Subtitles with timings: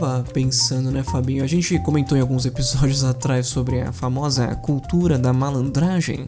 [0.00, 1.44] tava pensando, né, Fabinho?
[1.44, 6.26] A gente comentou em alguns episódios atrás sobre a famosa cultura da malandragem.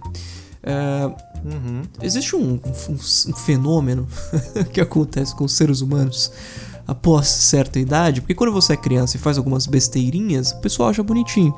[0.63, 1.11] É,
[1.45, 1.83] Uhum.
[2.01, 2.97] existe um, um- um
[3.35, 4.07] fenômeno
[4.73, 6.31] que acontece com os seres humanos
[6.87, 11.03] após certa idade, porque quando você é criança e faz algumas besteirinhas, o pessoal acha
[11.03, 11.53] bonitinho.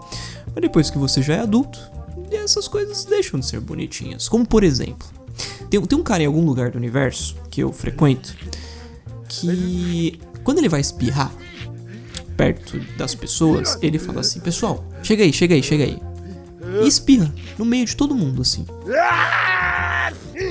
[0.47, 1.79] Mas depois que você já é adulto,
[2.33, 4.27] essas coisas deixam de ser bonitinhas.
[4.27, 5.07] Como por exemplo,
[5.69, 8.35] tem, tem um cara em algum lugar do universo que eu frequento
[9.29, 11.31] que quando ele vai espirrar
[12.37, 15.99] perto das pessoas, ele fala assim: Pessoal, chega aí, chega aí, chega aí.
[16.83, 18.67] E espirra no meio de todo mundo, assim.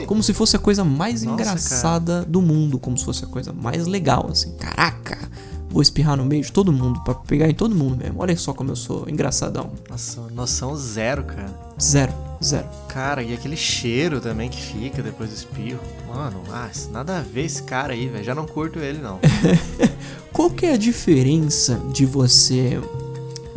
[0.06, 3.52] Como se fosse a coisa mais Nossa, engraçada do mundo, como se fosse a coisa
[3.52, 4.54] mais legal, assim.
[4.58, 5.18] Caraca,
[5.70, 8.22] vou espirrar no meio de todo mundo, pra pegar em todo mundo mesmo.
[8.22, 9.72] Olha só como eu sou engraçadão.
[9.90, 11.54] Nossa, noção zero, cara.
[11.82, 12.14] Zero,
[12.44, 12.68] zero.
[12.90, 15.80] Cara, e aquele cheiro também que fica depois do espirro.
[16.08, 18.24] Mano, ah, nada a ver esse cara aí, velho.
[18.24, 19.20] Já não curto ele, não.
[20.32, 22.80] Qual que é a diferença de você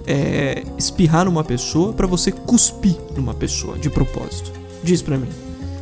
[0.06, 4.52] é, espirrar numa pessoa pra você cuspir numa pessoa de propósito?
[4.82, 5.28] Diz pra mim.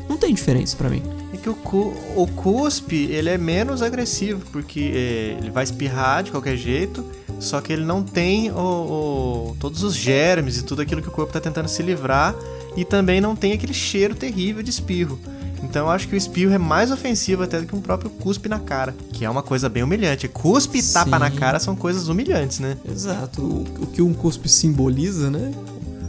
[0.09, 1.03] Não tem diferença pra mim.
[1.33, 6.23] É que o, cu, o cuspe, ele é menos agressivo, porque é, ele vai espirrar
[6.23, 7.05] de qualquer jeito,
[7.41, 11.11] só que ele não tem o, o- todos os germes e tudo aquilo que o
[11.11, 12.35] corpo tá tentando se livrar,
[12.77, 15.19] e também não tem aquele cheiro terrível de espirro.
[15.63, 18.49] Então eu acho que o espirro é mais ofensivo até do que um próprio cuspe
[18.49, 20.29] na cara, que é uma coisa bem humilhante.
[20.29, 22.77] Cuspe e tapa na cara são coisas humilhantes, né?
[22.89, 23.41] Exato.
[23.43, 25.53] O, o que um cuspe simboliza, né?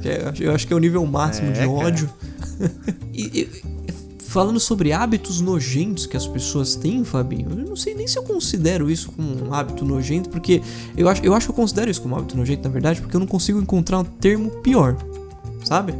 [0.03, 2.09] É- eu acho que é o nível máximo É, de ódio.
[3.13, 3.50] e, e-
[4.19, 8.23] falando sobre hábitos nojentos que as pessoas têm, Fabinho, eu não sei nem se eu
[8.23, 10.61] considero isso como um hábito nojento, porque
[10.97, 13.16] eu acho, eu acho que eu considero isso como um hábito nojento, na verdade, porque
[13.16, 14.97] eu não consigo encontrar um termo pior.
[15.63, 15.95] Sabe?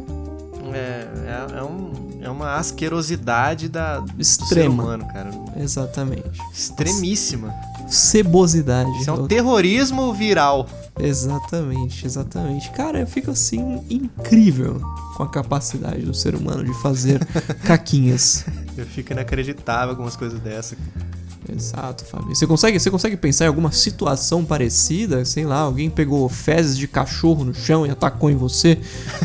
[1.26, 4.82] É, é, um- é uma asquerosidade da, do ser Extrema.
[4.82, 5.30] humano, cara.
[5.56, 6.40] Exatamente.
[6.52, 7.54] Extremíssima.
[7.88, 8.90] Cebosidade.
[9.00, 10.68] Isso é um terrorismo viral.
[10.98, 12.70] Exatamente, exatamente.
[12.70, 14.80] Cara, eu fico assim incrível
[15.16, 17.24] com a capacidade do ser humano de fazer
[17.64, 18.44] caquinhas.
[18.76, 20.76] Eu fico inacreditável com umas coisas dessas.
[21.54, 22.34] Exato, Fábio.
[22.34, 25.24] Você consegue, você consegue pensar em alguma situação parecida?
[25.24, 28.78] Sei lá, alguém pegou fezes de cachorro no chão e atacou em você?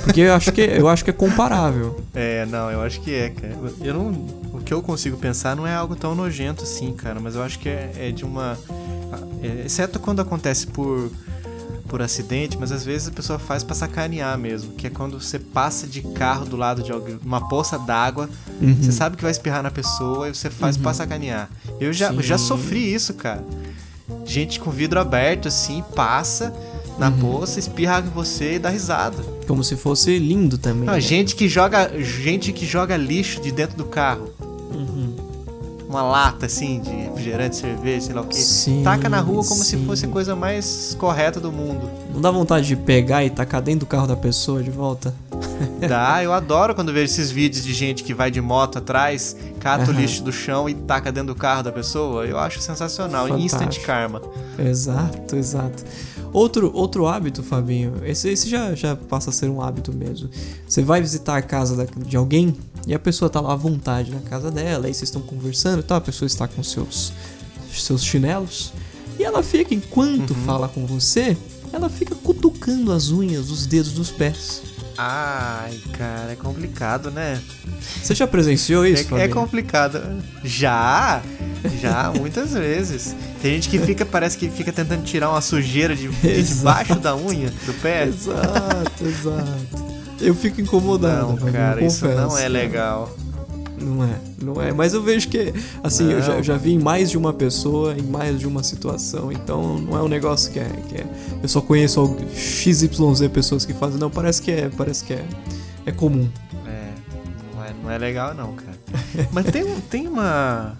[0.03, 1.99] Porque eu acho que, eu acho que é comparável.
[2.13, 3.55] É, não, eu acho que é, cara.
[3.81, 4.09] Eu não,
[4.53, 7.57] o que eu consigo pensar não é algo tão nojento assim, cara, mas eu acho
[7.59, 8.57] que é, é de uma.
[9.41, 11.11] é, exceto quando acontece por,
[11.87, 15.37] por acidente, mas às vezes a pessoa faz pra sacanear mesmo, que é quando você
[15.39, 18.29] passa de carro do lado de alguém, uma poça d'água,
[18.61, 18.75] Uhum.
[18.79, 21.49] você sabe que vai espirrar na pessoa e você faz pra sacanear.
[21.81, 22.21] Eu já, Sim.
[22.21, 23.43] já sofri isso, cara.
[24.23, 26.53] Gente com vidro aberto assim, passa
[26.99, 27.17] na Uhum.
[27.19, 29.17] poça, espirra em você e dá risada.
[29.47, 30.85] Como se fosse lindo também.
[30.85, 31.01] Não, né?
[31.01, 34.29] gente que joga gente que joga lixo de dentro do carro.
[34.71, 35.15] Uhum.
[35.89, 38.37] Uma lata assim de refrigerante, cerveja, sei lá o quê.
[38.37, 39.85] Sim, Taca na rua como se sim.
[39.85, 41.89] fosse a coisa mais correta do mundo.
[42.13, 45.13] Não dá vontade de pegar e tacar dentro do carro da pessoa de volta?
[45.87, 49.89] Dá, eu adoro quando vejo esses vídeos de gente que vai de moto atrás, cata
[49.89, 52.25] o lixo do chão e taca dentro do carro da pessoa.
[52.25, 53.27] Eu acho sensacional.
[53.37, 53.85] Instant Fantástico.
[53.85, 54.21] karma.
[54.57, 55.83] Exato, exato.
[56.33, 60.29] Outro, outro hábito, Fabinho, esse, esse já, já passa a ser um hábito mesmo.
[60.65, 62.55] Você vai visitar a casa da- de alguém
[62.87, 65.83] e a pessoa tá lá à vontade na casa dela, aí vocês estão conversando e
[65.83, 67.11] tal, a pessoa está com seus,
[67.73, 68.71] seus chinelos,
[69.19, 71.35] e ela fica, enquanto fala com você,
[71.73, 74.61] ela fica cutucando as unhas dos dedos dos pés.
[74.97, 77.41] Ai, cara, é complicado, né?
[78.01, 80.01] Você já presenciou isso, É, é complicado.
[80.43, 81.21] Já,
[81.81, 83.15] já, muitas vezes.
[83.41, 87.15] Tem gente que fica, parece que fica tentando tirar uma sujeira de, de debaixo da
[87.15, 88.05] unha do pé.
[88.05, 89.91] Exato, exato.
[90.19, 91.35] Eu fico incomodado.
[91.39, 93.11] Não, cara, isso não é legal.
[93.81, 94.71] Não é, não é.
[94.71, 95.53] Mas eu vejo que,
[95.83, 96.37] assim, eu já, Não.
[96.37, 99.31] eu já vi em mais de uma pessoa, em mais de uma situação.
[99.31, 100.69] Então não é um negócio que é.
[100.87, 101.05] Que é
[101.41, 103.99] eu só conheço XYZ pessoas que fazem.
[103.99, 104.69] Não, parece que é.
[104.69, 105.25] Parece que é.
[105.85, 106.29] É comum.
[106.65, 106.89] É,
[107.53, 108.77] não é, não é legal não, cara.
[109.33, 110.77] Mas tem, tem uma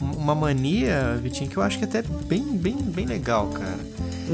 [0.00, 3.78] uma mania, Vitinho, que eu acho que até é bem, bem, bem legal, cara.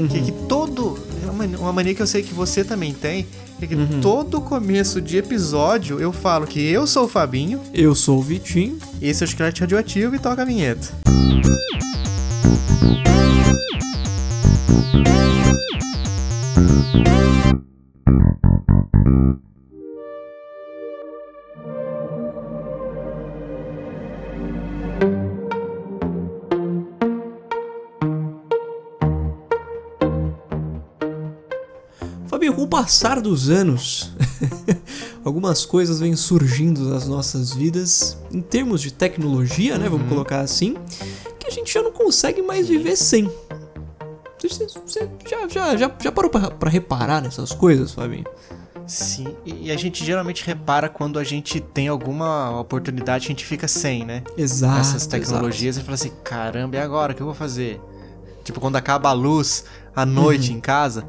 [0.09, 0.97] Que, que todo.
[1.23, 3.27] é uma mania que eu sei que você também tem.
[3.67, 8.21] Que todo começo de episódio eu falo que eu sou o Fabinho, Eu sou o
[8.21, 8.77] Vitinho.
[9.01, 10.91] esse é o Chiclete Radioativo e toca a vinheta.
[32.33, 34.11] Fabinho, com o passar dos anos,
[35.23, 39.87] algumas coisas vêm surgindo nas nossas vidas, em termos de tecnologia, né?
[39.87, 40.75] Vamos colocar assim,
[41.39, 43.31] que a gente já não consegue mais viver sem.
[44.41, 48.25] Você, você já, já, já, já parou pra, pra reparar nessas coisas, Fabinho?
[48.87, 53.67] Sim, e a gente geralmente repara quando a gente tem alguma oportunidade, a gente fica
[53.67, 54.23] sem, né?
[54.35, 54.79] Exato.
[54.79, 57.13] Essas tecnologias e fala assim: caramba, e agora?
[57.13, 57.79] O que eu vou fazer?
[58.43, 59.63] Tipo, quando acaba a luz
[59.95, 60.57] à noite Uhum.
[60.57, 61.05] em casa,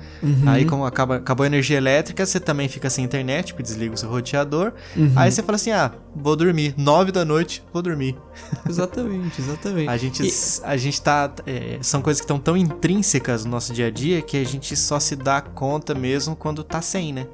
[0.47, 3.97] aí como acaba, acabou a energia elétrica, você também fica sem internet, porque desliga o
[3.97, 4.73] seu roteador.
[4.97, 5.13] Uhum.
[5.17, 6.75] Aí você fala assim: ah, vou dormir.
[6.77, 8.17] Nove da noite, vou dormir.
[8.69, 9.89] Exatamente, exatamente.
[9.89, 10.33] A gente, E-
[10.65, 11.31] a gente tá.
[11.47, 14.77] é, são coisas que estão tão intrínsecas no nosso dia a dia que a gente
[14.77, 17.27] só se dá conta mesmo quando tá sem, né?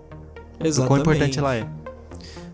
[0.58, 0.88] Do Exatamente.
[0.88, 1.66] quão importante ela é.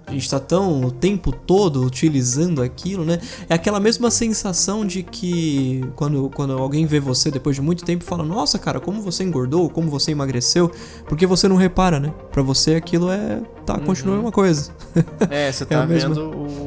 [0.09, 3.19] A gente tá tão o tempo todo utilizando aquilo, né?
[3.49, 8.05] É aquela mesma sensação de que quando, quando alguém vê você depois de muito tempo
[8.05, 10.71] fala: Nossa, cara, como você engordou, como você emagreceu,
[11.09, 12.15] porque você não repara, né?
[12.31, 13.43] Pra você aquilo é.
[13.67, 14.71] Tá, continua a mesma coisa.
[15.29, 16.66] É, você É tá mesma- vendo o.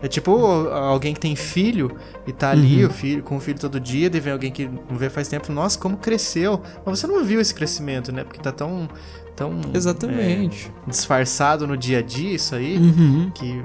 [0.00, 0.30] É tipo
[0.70, 1.96] alguém que tem filho
[2.26, 2.90] e tá ali, Uhum.
[2.90, 5.52] o filho, com o filho todo dia, daí vem alguém que não vê faz tempo,
[5.52, 6.62] nossa, como cresceu.
[6.86, 8.22] Mas você não viu esse crescimento, né?
[8.24, 8.88] Porque tá tão.
[9.34, 10.70] tão Exatamente.
[10.86, 13.30] é, disfarçado no dia a dia isso aí, Uhum.
[13.34, 13.60] que.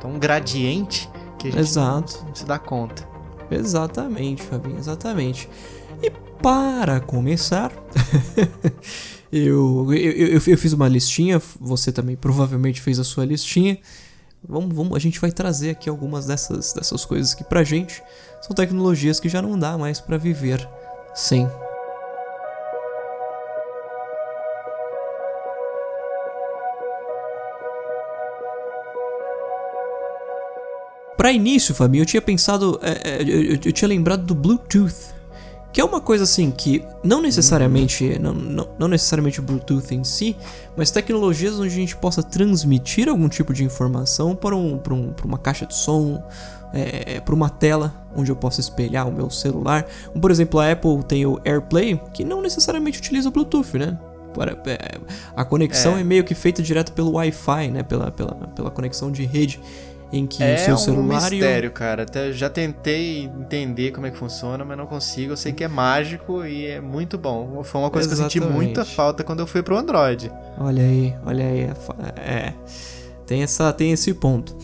[0.00, 1.08] tão gradiente
[1.38, 2.24] que a gente Exato.
[2.26, 3.08] não se dá conta.
[3.50, 5.48] Exatamente, Fabinho, exatamente.
[6.02, 6.10] E
[6.42, 7.72] para começar,
[9.32, 13.78] eu, eu, eu, eu fiz uma listinha, você também provavelmente fez a sua listinha.
[14.46, 18.02] Vamos, vamos, a gente vai trazer aqui algumas dessas, dessas coisas que pra gente
[18.40, 20.66] são tecnologias que já não dá mais pra viver
[21.14, 21.48] sem.
[31.16, 32.78] Pra início, Fabinho, eu tinha pensado.
[32.80, 35.17] é, é, eu- eu tinha lembrado do Bluetooth.
[35.78, 38.18] Que é uma coisa assim que não necessariamente.
[38.18, 40.36] Não, não, não necessariamente o Bluetooth em si,
[40.76, 45.12] mas tecnologias onde a gente possa transmitir algum tipo de informação para, um, para, um,
[45.12, 46.20] para uma caixa de som,
[46.74, 49.86] é, para uma tela onde eu possa espelhar o meu celular.
[50.20, 53.96] Por exemplo, a Apple tem o AirPlay, que não necessariamente utiliza o Bluetooth, né?
[54.66, 54.98] É,
[55.36, 56.00] A conexão é.
[56.00, 56.04] É.
[56.04, 57.84] meio que feita direto pelo Wi-Fi, né?
[57.84, 59.60] Pela, pela, pela conexão de rede
[60.12, 62.02] em que é o seu um celular e o- mistério, cara.
[62.04, 65.32] Até já tentei entender como é que funciona, mas não consigo.
[65.32, 67.62] Eu sei que é mágico e é muito bom.
[67.62, 68.64] Foi uma coisa que eu senti Exatamente.
[68.64, 70.30] muita falta quando eu fui pro Android.
[70.58, 71.60] Olha aí, olha aí.
[71.60, 71.74] é
[72.16, 72.54] É.
[73.26, 74.56] Tem, essa, tem esse ponto.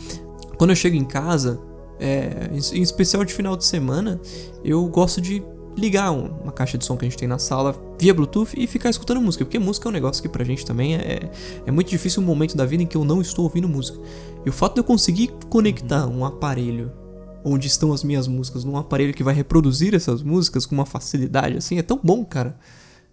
[0.57, 1.61] Quando eu chego em casa,
[2.01, 4.19] é, em especial de final de semana,
[4.65, 5.43] eu gosto de
[5.77, 8.67] ligar um- uma caixa de som que a gente tem na sala via Bluetooth e
[8.67, 9.45] ficar escutando música.
[9.45, 11.29] Porque música é um negócio que pra gente também é,
[11.67, 13.99] é muito difícil um momento da vida em que eu não estou ouvindo música.
[14.45, 16.93] E o fato de eu conseguir conectar um aparelho
[17.45, 21.57] onde estão as minhas músicas num aparelho que vai reproduzir essas músicas com uma facilidade
[21.59, 22.57] assim é tão bom, cara.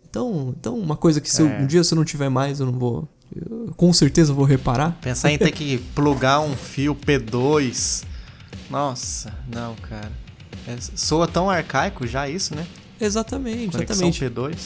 [0.09, 1.59] Então, então uma coisa que se eu- É.
[1.61, 3.07] um dia se eu não tiver mais, eu não vou.
[3.33, 4.97] eu com certeza vou reparar.
[5.01, 8.03] Pensar em ter que plugar um fio P2.
[8.69, 10.11] Nossa, não, cara.
[10.67, 12.65] É, soa tão arcaico já isso, né?
[12.99, 14.25] Exatamente, Conexão exatamente.
[14.25, 14.57] P2.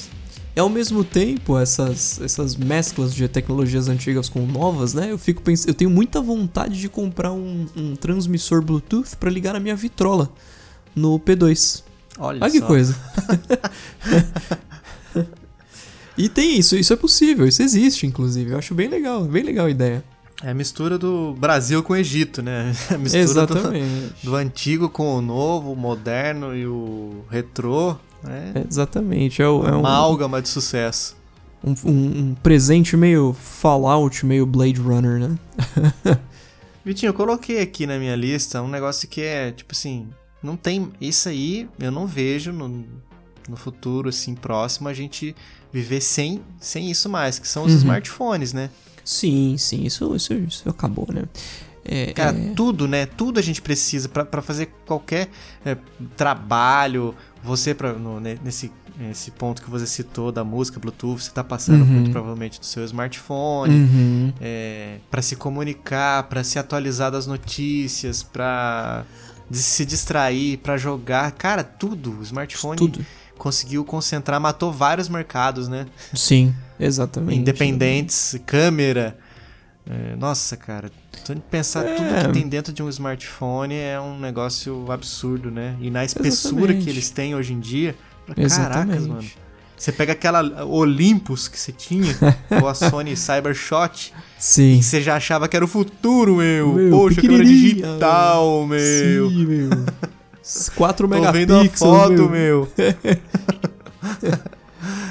[0.56, 5.12] E ao mesmo tempo, essas, essas mesclas de tecnologias antigas com novas, né?
[5.12, 9.54] Eu fico pensando, eu tenho muita vontade de comprar um, um transmissor Bluetooth pra ligar
[9.54, 10.32] na minha vitrola
[10.96, 11.84] no P2.
[12.18, 12.68] Olha, Olha que só.
[12.68, 12.96] coisa.
[16.18, 18.52] e tem isso, isso é possível, isso existe, inclusive.
[18.52, 20.04] Eu acho bem legal, bem legal a ideia.
[20.42, 22.74] É a mistura do Brasil com o Egito, né?
[22.94, 24.16] A mistura do, Exatamente.
[24.24, 27.98] do antigo com o novo, o moderno e o retrô.
[28.28, 29.42] É Exatamente.
[29.42, 29.82] É, o- é um,
[30.42, 31.16] de sucesso.
[31.64, 35.38] um, um- um presente meio Fallout, meio Blade Runner, né?
[36.84, 40.08] Vitinho, eu coloquei aqui na minha lista um negócio que é, tipo assim,
[40.44, 40.92] não tem.
[41.02, 42.86] Isso aí eu não vejo no,
[43.50, 45.36] no futuro, assim, próximo, a gente
[45.74, 47.78] viver sem, sem isso mais, que são os Uhum.
[47.80, 48.70] smartphones, né?
[49.04, 51.24] Sim, sim, isso, isso, isso acabou, né?
[51.84, 53.06] É, Cara, é- tudo, né?
[53.06, 55.30] Tudo a gente precisa pra pra fazer qualquer
[55.66, 55.76] é,
[56.16, 57.14] trabalho.
[57.46, 61.44] Você, pra, no- ne- nesse, nesse ponto que você citou da música Bluetooth, você tá
[61.44, 61.86] passando Uhum.
[61.86, 63.74] muito provavelmente do seu smartphone.
[63.76, 64.34] Uhum.
[64.42, 69.06] é, para se comunicar, para se atualizar das notícias, para
[69.52, 72.18] se distrair, para jogar, cara, tudo.
[72.20, 73.06] O smartphone Tudo.
[73.38, 75.86] conseguiu concentrar, matou vários mercados, né?
[76.14, 77.40] Sim, exatamente.
[77.40, 79.18] Independentes, câmera.
[79.88, 80.90] É, nossa, cara,
[81.28, 81.94] de pensar É.
[81.96, 85.76] tudo que tem dentro de um smartphone é um negócio absurdo, né?
[85.80, 86.84] E na espessura Exatamente.
[86.84, 87.96] que eles têm hoje em dia,
[88.28, 89.08] caracas, Exatamente.
[89.08, 89.24] mano.
[89.78, 92.16] Você pega aquela Olympus que você tinha,
[92.62, 94.82] ou a Sony Cybershot, Sim.
[94.82, 96.74] você já achava que era o futuro, meu.
[96.74, 99.30] Meu, Poxa, câmera pequenininha, digital, meu.
[99.30, 99.70] Sim, meu.
[100.76, 102.30] 4 Tô vendo a megapixels, foto, meu.
[102.30, 102.70] meu.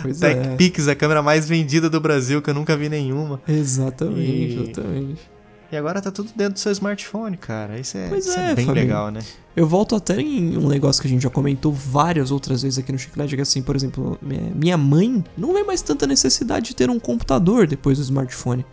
[0.05, 0.35] Pois é.
[0.35, 3.41] TechPix, a câmera mais vendida do Brasil, que eu nunca vi nenhuma.
[3.47, 5.35] Exatamente, E- exatamente.
[5.73, 7.79] E agora tá tudo dentro do seu smartphone, cara.
[7.81, 8.85] Isso é, isso é, é bem Fabinho.
[8.87, 9.21] legal, né?
[9.57, 12.93] Eu volto até em um negócio que a gente já comentou várias outras vezes aqui
[12.93, 16.91] no Chiclete, que assim, por exemplo, minha- mãe não vê mais tanta necessidade de ter
[16.91, 18.65] um computador depois do smartphone.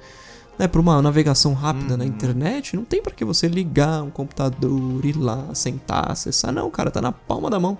[0.59, 2.09] Né, para uma navegação rápida na Uhum.
[2.09, 6.51] internet, não tem pra que você ligar um computador, ir lá, sentar, acessar.
[6.51, 7.77] Não, cara, tá na palma da mão.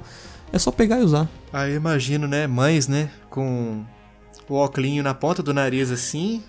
[0.53, 1.29] É só pegar e usar.
[1.51, 3.84] Aí eu imagino, né, mães, né, com
[4.50, 6.43] o óculinho na ponta do nariz assim,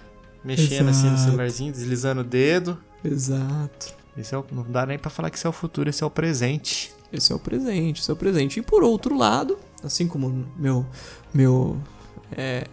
[0.44, 1.30] mexendo assim no Exato.
[1.30, 2.78] celularzinho, deslizando o dedo.
[3.04, 3.94] Exato.
[4.16, 6.06] Esse é o, não dá nem pra falar que esse é o futuro, esse é
[6.06, 6.92] o presente.
[7.12, 8.59] Esse é o presente, esse é o presente.
[8.59, 10.85] E por outro lado, assim como meu
[11.32, 11.78] meu
[12.37, 12.66] é,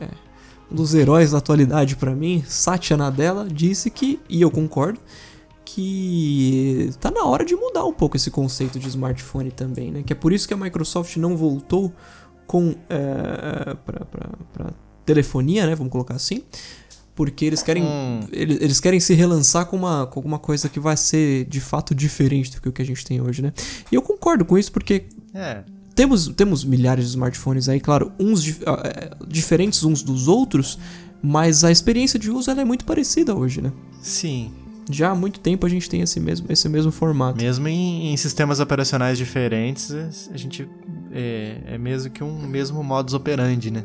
[0.71, 4.99] um dos heróis da atualidade pra mim, Satya Nadella, disse que e eu concordo
[5.73, 10.03] que tá na hora de mudar um pouco esse conceito de smartphone também, né?
[10.03, 11.93] Que é por isso que a Microsoft não voltou
[12.47, 14.71] com é, pra, pra, pra
[15.05, 15.75] telefonia, né?
[15.75, 16.43] Vamos colocar assim.
[17.15, 18.21] Porque eles querem Hum.
[18.31, 21.93] eles, eles querem se relançar com, uma, com alguma coisa que vai ser de fato
[21.93, 23.51] diferente do que o que a gente tem hoje, né?
[23.91, 28.59] E eu concordo com isso porque É, temos, temos milhares de smartphones aí, claro, uns
[28.65, 30.79] ah, é, diferentes uns dos outros,
[31.21, 33.71] mas a experiência de uso ela é muito parecida hoje, né?
[34.01, 34.51] sim.
[34.89, 37.37] Já há muito tempo a gente tem esse mesmo, esse mesmo formato.
[37.41, 39.91] Mesmo em, em sistemas operacionais diferentes,
[40.33, 40.67] a gente
[41.11, 43.83] é, é mesmo que um mesmo modus operandi, né?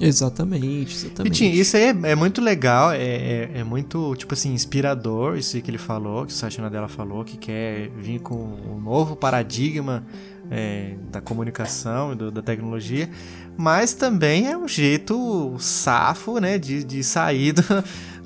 [0.00, 1.32] Exatamente, exatamente.
[1.44, 5.60] Vitinho, isso aí é, é muito legal, é, é, é muito, tipo assim, inspirador, isso
[5.60, 10.04] que ele falou, que o Satya Nadella falou, que quer vir com um novo paradigma
[10.50, 13.08] é, da comunicação e do- da tecnologia,
[13.56, 17.62] mas também é um jeito safo, né, de, de sair do,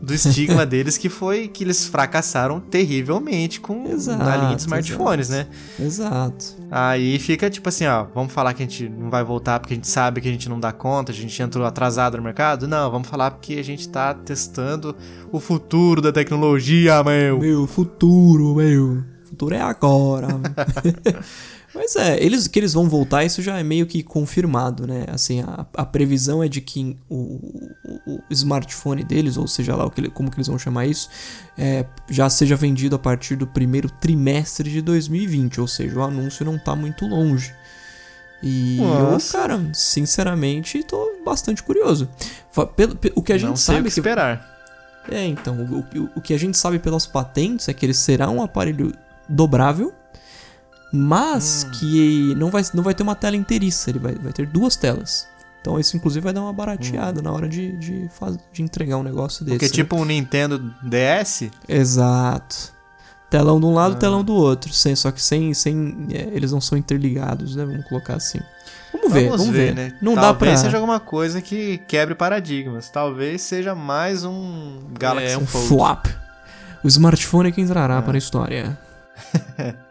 [0.03, 5.29] do estigma deles, que foi que eles fracassaram terrivelmente com Exato, na linha de smartphones,
[5.29, 5.47] né?
[5.79, 6.57] Exato.
[6.71, 9.77] Aí fica tipo assim, ó, vamos falar que a gente não vai voltar porque a
[9.77, 12.67] gente sabe que a gente não dá conta, a gente entrou atrasado no mercado?
[12.67, 14.97] Não, vamos falar porque a gente tá testando
[15.31, 17.39] o futuro da tecnologia, meu.
[17.39, 19.03] Meu futuro, meu.
[19.25, 20.29] Futuro é agora.
[21.75, 25.05] Mas é, eles que eles vão voltar, isso já é meio que confirmado, né?
[25.09, 29.85] Assim, a, a previsão é de que o, o- o smartphone deles, ou seja lá
[29.87, 31.09] o que, como que eles vão chamar isso,
[31.57, 36.45] é, já seja vendido a partir do primeiro trimestre de 2020, ou seja, o anúncio
[36.45, 37.55] não tá muito longe.
[38.43, 39.37] E Nossa.
[39.37, 42.09] eu, cara, sinceramente, tô bastante curioso.
[43.15, 44.59] O que a gente não sei sabe o que esperar.
[45.11, 48.29] é, então, o, o- o que a gente sabe pelas patentes é que ele será
[48.29, 48.93] um aparelho
[49.29, 49.95] dobrável,
[50.93, 51.71] mas Hum.
[51.73, 55.29] que não vai, não vai ter uma tela inteiriça, ele vai, vai ter duas telas.
[55.61, 59.03] Então isso inclusive vai dar uma barateada na hora de, de, faz, de entregar um
[59.03, 59.57] negócio desse.
[59.59, 59.73] Porque né?
[59.73, 62.73] tipo um Nintendo DS, Exato.
[63.29, 63.99] Telão de um lado, Ah.
[63.99, 64.73] telão do outro.
[64.73, 65.55] Sem, só que sem.
[65.55, 67.65] sem é, eles não são interligados, né?
[67.65, 68.41] Vamos colocar assim.
[68.93, 69.73] Vamos ver, vamos, ver.
[69.75, 69.97] né?
[70.03, 70.63] Não dá Talvez pra.
[70.63, 72.89] seja alguma coisa que quebre paradigmas.
[72.91, 75.69] Talvez seja mais um Galaxy é, um Fold.
[75.69, 76.07] flop.
[76.83, 78.03] O smartphone é que entrará Ah.
[78.03, 78.77] para a história.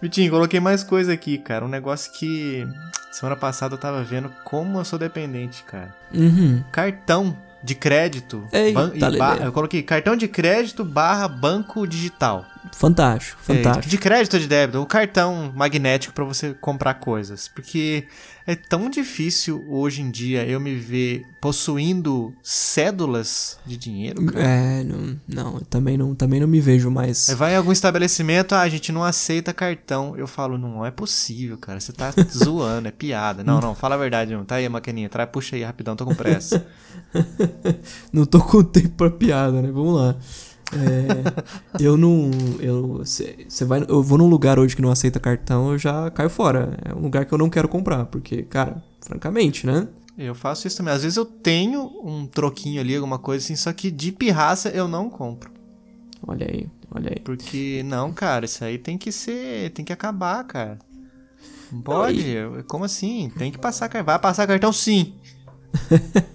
[0.00, 1.64] Vitinho, coloquei mais coisa aqui, cara.
[1.64, 2.66] Um negócio que
[3.10, 5.94] semana passada eu tava vendo como eu sou dependente, cara.
[6.14, 6.62] Uhum.
[6.70, 8.46] Cartão de crédito.
[8.52, 9.18] E ba- Lelê.
[9.46, 12.46] eu coloquei cartão de crédito barra banco digital.
[12.72, 13.88] Fantástico, É, fantástico.
[13.88, 17.48] de crédito ou de débito, o cartão magnético pra você comprar coisas.
[17.48, 18.06] Porque
[18.46, 24.44] é tão difícil hoje em dia eu me ver possuindo cédulas de dinheiro, cara.
[24.44, 27.28] É, não, não, eu também não, também não me vejo mais.
[27.28, 30.16] Aí vai em algum estabelecimento, ah, a gente não aceita cartão.
[30.16, 31.80] Eu falo, não é possível, cara.
[31.80, 33.42] Você tá zoando, é piada.
[33.42, 34.44] Não, não, fala a verdade, não.
[34.44, 36.66] Tá aí a maquininha, traz, puxa aí rapidão, tô com pressa.
[38.12, 39.70] Não tô com tempo pra piada, né?
[39.70, 40.16] Vamos lá.
[40.72, 42.30] É, eu não.
[42.60, 46.10] Eu, cê, cê vai, eu vou num lugar hoje que não aceita cartão, eu já
[46.10, 46.78] caio fora.
[46.84, 49.88] É um lugar que eu não quero comprar, porque, cara, francamente, né?
[50.18, 50.92] eu faço isso também.
[50.92, 54.88] Às vezes eu tenho um troquinho ali, alguma coisa assim, só que de pirraça eu
[54.88, 55.50] não compro.
[56.26, 57.20] Olha aí, olha aí.
[57.20, 59.70] Porque, não, cara, isso aí tem que ser.
[59.70, 60.78] Tem que acabar, cara.
[61.70, 62.24] Não pode?
[62.66, 63.30] Como assim?
[63.38, 64.06] Tem que passar cartão.
[64.06, 65.14] Vai passar cartão sim.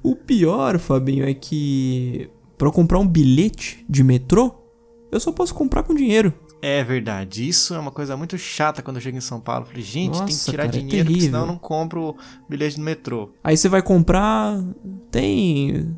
[0.00, 4.52] O pior, Fabinho, é que pra eu comprar um bilhete de metrô,
[5.10, 6.34] eu só posso comprar com dinheiro.
[6.60, 7.48] É verdade.
[7.48, 9.62] Isso é uma coisa muito chata quando eu chego em São Paulo.
[9.62, 11.26] Eu falei, gente, tem que Nossa, tirar cara, é dinheiro, porque terrível.
[11.26, 12.16] senão eu não compro
[12.48, 13.30] bilhete no metrô.
[13.44, 14.60] Aí você vai comprar,
[15.10, 15.96] tem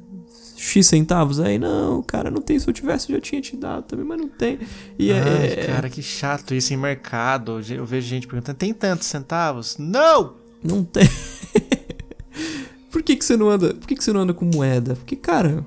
[0.56, 1.58] X centavos aí?
[1.58, 2.58] Não, cara, não tem.
[2.58, 4.58] Se eu tivesse, eu já tinha te dado também, mas não tem.
[4.98, 5.66] E Ai, é.
[5.66, 7.60] cara, que chato isso em mercado.
[7.70, 9.78] Eu vejo gente perguntando, tem tantos centavos?
[9.78, 10.34] Não!
[10.62, 11.08] Não tem.
[12.92, 13.72] Por que, que você não anda?
[13.72, 14.94] Por que, que você não anda com moeda?
[14.94, 15.64] Porque, cara,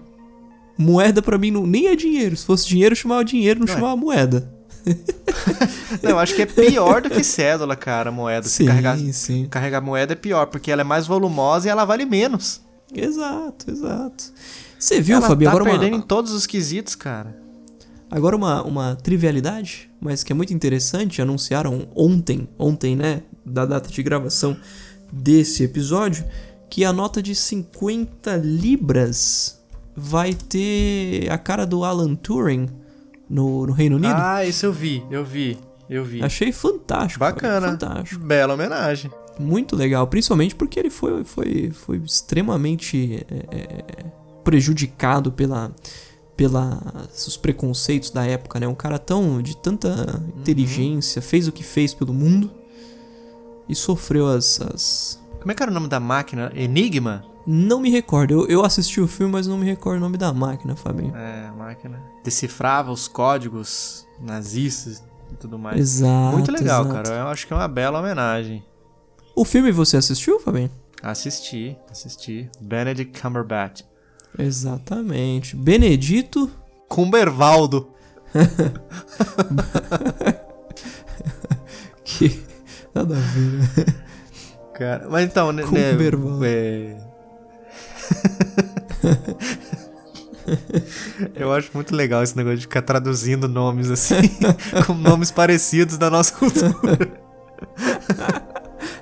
[0.77, 2.35] moeda pra mim não, nem é dinheiro.
[2.35, 3.75] Se fosse dinheiro, eu chamava dinheiro, não, Não é.
[3.75, 4.53] chamava moeda.
[6.03, 8.45] Não, eu acho que é pior do que cédula, cara, moeda.
[8.47, 9.47] Se Sim, carregar, sim.
[9.49, 12.61] carregar moeda é pior, porque ela é mais volumosa e ela vale menos.
[12.93, 14.25] Exato, exato.
[14.77, 17.33] Você viu, ela Fabinho, tá agora perdendo em uma, todos os quesitos, cara.
[18.11, 23.89] Agora uma, uma trivialidade, mas que é muito interessante, anunciaram ontem, ontem, né, da data
[23.89, 24.57] de gravação
[25.11, 26.25] desse episódio,
[26.69, 29.62] que a nota de 50 libras
[29.95, 32.67] vai ter a cara do Alan Turing
[33.29, 34.15] no, no Reino Unido.
[34.15, 35.57] Ah, isso eu vi, eu vi,
[35.89, 36.23] eu vi.
[36.23, 37.19] Achei fantástico.
[37.19, 37.67] cara, Bacana.
[37.71, 38.23] fantástico.
[38.23, 39.11] Bela homenagem.
[39.39, 44.05] Muito legal, principalmente porque ele foi, foi, foi extremamente é, é,
[44.43, 45.73] prejudicado pela,
[46.37, 48.67] pela os preconceitos da época, né?
[48.67, 52.51] Um cara tão de tanta inteligência, fez o que fez pelo mundo
[53.67, 55.19] e sofreu as, as...
[55.39, 56.51] Como é que era o nome da máquina?
[56.55, 57.25] Enigma?
[57.45, 60.31] Não me recordo, eu, eu assisti o filme, mas não me recordo o nome da
[60.31, 61.15] máquina, Fabinho.
[61.15, 62.01] É, máquina.
[62.23, 65.79] Decifrava os códigos nazistas e tudo mais.
[65.79, 66.37] Exato.
[66.37, 67.03] Muito legal, exato.
[67.03, 67.19] cara.
[67.19, 68.63] Eu acho que é uma bela homenagem.
[69.35, 70.71] O filme você assistiu, Fabinho?
[71.01, 72.49] Assisti, assisti.
[72.61, 73.81] Benedict Cumberbatch.
[74.39, 75.55] Exatamente.
[75.55, 76.49] Benedito
[76.87, 77.89] Cumbervaldo.
[82.05, 82.41] que
[82.95, 83.51] nada a ver.
[83.51, 83.67] né?
[84.73, 85.63] Cara, mas então, né?
[85.63, 86.39] Cumbervaldo.
[86.39, 87.02] né, é...
[91.35, 94.29] Eu acho muito legal esse negócio de ficar traduzindo nomes assim,
[94.85, 96.73] com nomes parecidos da nossa cultura.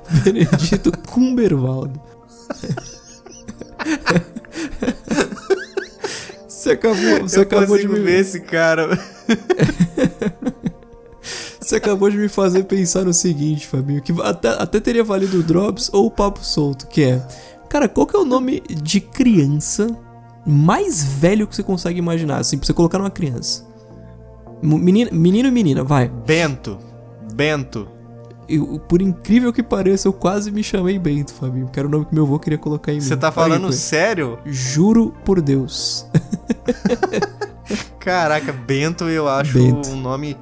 [0.23, 1.99] Benedito Cumbervaldo.
[6.47, 8.99] Você acabou, você Eu acabou de me ver esse cara.
[11.59, 15.43] Você acabou de me fazer pensar no seguinte, Fabinho, que até, até teria valido o
[15.43, 17.25] Drops ou o Papo Solto, que é...
[17.71, 19.97] Cara, qual que é o nome de criança
[20.45, 23.65] mais velho que você consegue imaginar, assim, pra você colocar numa criança?
[24.61, 26.09] Menino, menino e menina, vai.
[26.09, 26.77] Bento.
[27.33, 27.87] Bento.
[28.49, 32.03] Eu, por incrível que pareça, eu quase me chamei Bento, Fabinho, que era o nome
[32.03, 33.01] que meu avô queria colocar em mim.
[33.01, 33.77] Você tá aí, falando coisa.
[33.77, 34.37] sério?
[34.45, 36.05] Juro por Deus.
[38.01, 39.91] Caraca, Bento eu acho Bento.
[39.91, 40.35] um nome.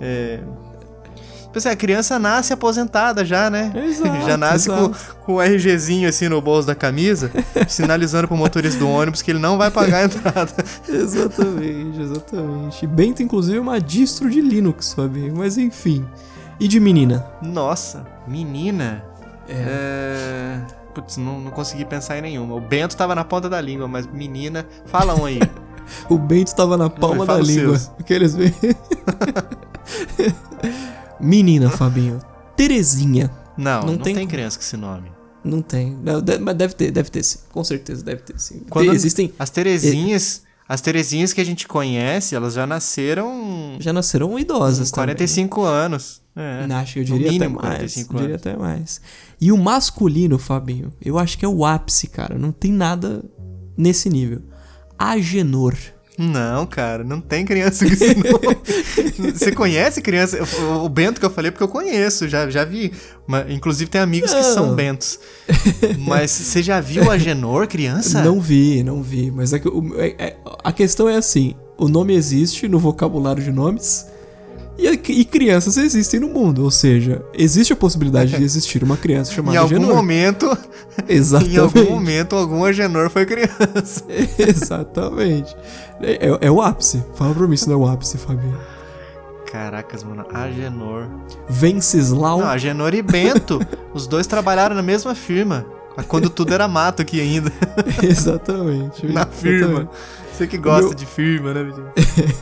[0.00, 0.40] É...
[1.54, 3.72] Assim, a criança nasce aposentada já, né?
[3.74, 5.16] Exato, já nasce com, exato.
[5.24, 7.30] com o RGzinho assim no bolso da camisa,
[7.68, 10.52] sinalizando pro motorista do ônibus que ele não vai pagar a entrada.
[10.88, 12.86] Exatamente, exatamente.
[12.86, 16.06] Bento, inclusive, é uma distro de Linux, Fabinho, mas enfim.
[16.58, 17.26] E de menina?
[17.42, 19.04] Nossa, menina.
[19.48, 20.58] É.
[20.94, 22.54] Putz, não, não consegui pensar em nenhuma.
[22.54, 24.66] O Bento tava na ponta da língua, mas menina.
[24.86, 25.40] Fala um aí.
[26.08, 27.78] O Bento tava na palma da língua.
[27.78, 27.90] seus.
[27.98, 28.36] Aqueles.
[31.22, 32.18] Menina, Fabinho.
[32.56, 33.30] Terezinha.
[33.56, 35.10] Não, Não não, tem tem, criança com esse nome.
[35.44, 35.96] Não tem.
[36.40, 37.38] Mas deve ter, deve ter sim.
[37.50, 38.62] Com certeza deve ter sim.
[38.70, 39.32] Quando Tem- existem.
[39.38, 40.42] As Terezinhas.
[40.68, 45.16] As Terezinhas que a gente conhece, elas já nasceram Já nasceram idosas com também.
[45.16, 46.22] 45 anos.
[46.34, 46.66] É.
[46.66, 47.60] Não, Acho que eu diria até mais.
[47.66, 49.00] 45 Diria até mais.
[49.40, 52.38] E o masculino, Fabinho, eu acho que é o ápice, cara.
[52.38, 53.22] Não tem nada
[53.76, 54.40] nesse nível.
[54.98, 55.74] Agenor.
[56.24, 59.32] Não, cara, não tem criança com esse nome.
[59.34, 60.38] Você conhece criança?
[60.82, 62.92] O- Bento que eu falei, porque eu conheço, já, já vi.
[63.26, 64.54] Mas, inclusive tem amigos que Não.
[64.54, 65.18] são Bentos.
[65.98, 68.22] Mas você já viu a Genor criança?
[68.22, 69.30] Não vi, não vi.
[69.30, 73.50] Mas é que é- é- a questão é assim: o nome existe no vocabulário de
[73.50, 74.06] nomes.
[74.78, 79.30] E, e crianças existem no mundo, ou seja, existe a possibilidade de existir uma criança
[79.32, 79.94] chamada Em algum Agenor.
[79.96, 80.58] momento,
[81.08, 81.56] Exatamente.
[81.56, 84.02] em algum momento, algum Agenor foi criança.
[84.38, 85.54] Exatamente.
[86.00, 87.04] É, é- é o ápice.
[87.14, 88.58] Fala pra mim se não é o ápice, Fabinho.
[89.50, 91.06] Caracas, mano, Agenor.
[91.48, 92.40] Venceslau.
[92.40, 93.60] Não, Agenor e Bento,
[93.92, 95.66] os dois trabalharam na mesma firma.
[96.08, 97.52] Quando tudo era mato aqui ainda,
[98.02, 99.04] Exatamente.
[99.06, 99.36] na exatamente.
[99.36, 99.88] firma.
[100.32, 101.86] Você que gosta meu- de firma, né, Vitinho?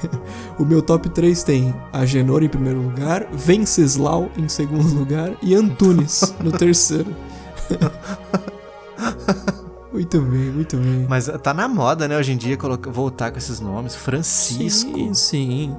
[0.59, 6.35] O meu top 3 tem Agenor em primeiro lugar, Venceslau em segundo lugar e Antunes
[6.45, 7.15] no terceiro.
[9.93, 11.07] muito bem, muito bem.
[11.09, 13.97] Mas tá na moda, né, hoje em dia, colocar, voltar com esses nomes.
[13.97, 15.77] Francisco, Sim, sim.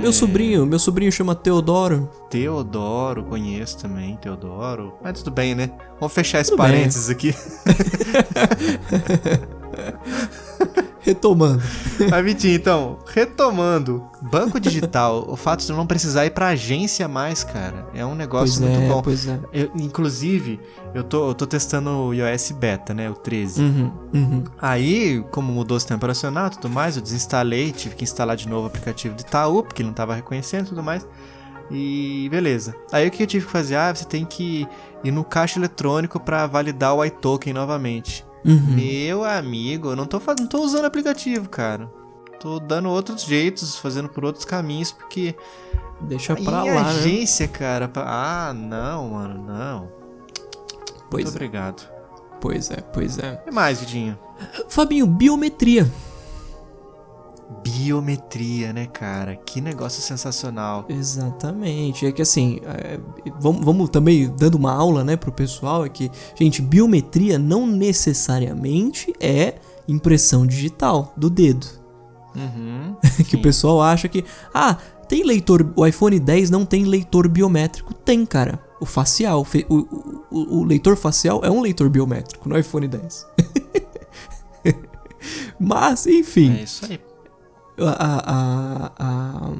[0.00, 2.08] Meu sobrinho, meu sobrinho chama Teodoro.
[2.30, 4.94] Teodoro, conheço também, Teodoro.
[5.02, 5.70] Mas tudo bem, né?
[6.00, 6.72] Vamos fechar esse Tudo bem.
[6.72, 7.34] parênteses aqui.
[11.02, 11.60] Retomando.
[12.10, 14.02] Mas, Vitinho, então, retomando.
[14.22, 18.14] Banco digital, o fato de eu não precisar ir pra agência mais, cara, é um
[18.14, 19.02] negócio Pois muito é, bom.
[19.02, 19.40] pois é.
[19.52, 20.60] Eu- inclusive,
[20.94, 23.10] eu tô, eu tô testando o iOS Beta, né?
[23.10, 23.60] O 13.
[23.62, 24.44] Uhum, uhum.
[24.60, 28.48] Aí, como mudou o sistema operacional e tudo mais, eu desinstalei, tive que instalar de
[28.48, 31.04] novo o aplicativo do Itaú, porque ele não tava reconhecendo e tudo mais.
[31.70, 32.74] E beleza.
[32.92, 33.76] Aí o que eu tive que fazer?
[33.76, 34.68] Ah, você tem que
[35.02, 38.24] ir no caixa eletrônico pra validar o iToken novamente.
[38.44, 38.74] Uhum.
[38.74, 41.90] Meu amigo, eu não tô, não tô usando aplicativo, cara.
[42.40, 45.34] Tô dando outros jeitos, fazendo por outros caminhos, porque.
[46.00, 46.78] Deixa pra lá, né?
[46.80, 47.86] agência, cara.
[47.86, 49.88] pra- Ah, não, mano, não.
[51.08, 51.88] Pois Muito é, obrigado.
[52.40, 53.34] pois é, pois é.
[53.34, 54.18] O que mais, Vidinho?
[54.68, 55.88] Fabinho, biometria.
[57.62, 59.36] Biometria, né, cara?
[59.36, 60.84] Que negócio sensacional.
[60.88, 62.06] Exatamente.
[62.06, 62.98] É que assim, é,
[63.40, 69.12] vamos, vamos também dando uma aula, né, pro pessoal, é que, gente, biometria não necessariamente
[69.20, 69.54] é
[69.86, 71.66] impressão digital do dedo.
[72.34, 73.36] Uhum, que sim.
[73.36, 77.92] o pessoal acha que, ah, tem leitor, o iPhone 10 não tem leitor biométrico.
[77.92, 78.58] Tem, cara.
[78.80, 79.76] O facial, o,
[80.30, 83.26] o, o leitor facial é um leitor biométrico no iPhone 10.
[85.60, 86.98] Mas, enfim, É isso aí.
[87.78, 89.52] A, a, a,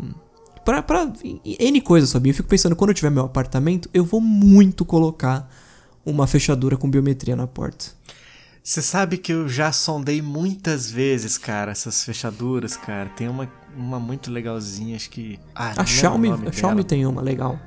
[0.64, 1.12] pra, pra
[1.44, 2.30] N coisas, sabia?
[2.30, 5.48] Eu fico pensando, quando eu tiver meu apartamento, eu vou muito colocar
[6.04, 7.86] uma fechadura com biometria na porta.
[8.62, 13.08] Você sabe que eu já sondei muitas vezes, cara, essas fechaduras, cara.
[13.08, 15.38] Tem uma, uma muito legalzinha, acho que.
[15.54, 17.58] Ah, A Xiaomi, a Xiaomi tem uma legal.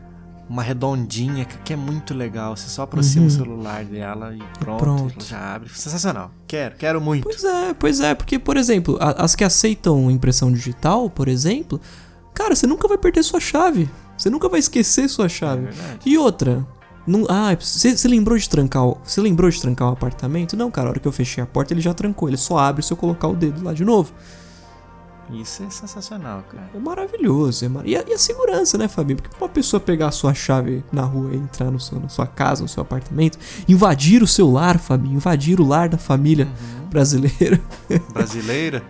[0.48, 2.56] Uma redondinha que é muito legal.
[2.56, 3.28] Você só aproxima Uhum.
[3.28, 5.26] o celular dela e pronto, pronto.
[5.26, 5.70] já abre.
[5.74, 6.30] Sensacional.
[6.48, 7.24] Quero, quero muito.
[7.24, 11.82] Pois é, pois é, porque, por exemplo, as que aceitam impressão digital, por exemplo,
[12.34, 13.90] cara, você nunca vai perder sua chave.
[14.18, 15.64] Você nunca vai esquecer sua É chave.
[15.64, 16.00] verdade.
[16.06, 16.66] E outra,
[17.08, 20.56] não, ah, você, lembrou de trancar o, você lembrou de trancar o apartamento?
[20.56, 22.84] Não, cara, a hora que eu fechei a porta ele já trancou, ele só abre
[22.84, 24.14] se eu colocar o dedo lá de novo.
[25.32, 26.70] Isso é sensacional, cara.
[26.74, 27.86] É maravilhoso, é mar...
[27.86, 29.18] e, a, e a segurança, né, Fabinho?
[29.22, 32.28] Porque uma pessoa pegar a sua chave na rua e entrar no seu, na sua
[32.28, 36.48] casa, no seu apartamento, invadir o seu lar, Fabinho, invadir o lar da família
[36.90, 37.60] brasileira.
[38.14, 38.84] Brasileira?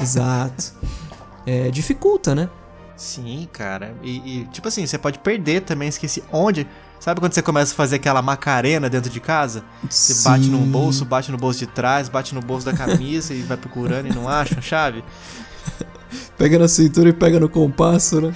[0.00, 0.72] Exato.
[1.46, 2.48] É, dificulta, né?
[2.96, 3.94] Sim, cara.
[4.02, 6.66] E, e, tipo assim, você pode perder também, esqueci onde.
[7.00, 9.64] Sabe quando você começa a fazer aquela macarena dentro de casa?
[9.88, 10.70] Você bate num Sim.
[10.70, 14.14] bolso, bate no bolso de trás, bate no bolso da camisa e vai procurando e
[14.14, 15.02] não acha a chave?
[16.40, 18.34] Pega na cintura e pega no compasso, né?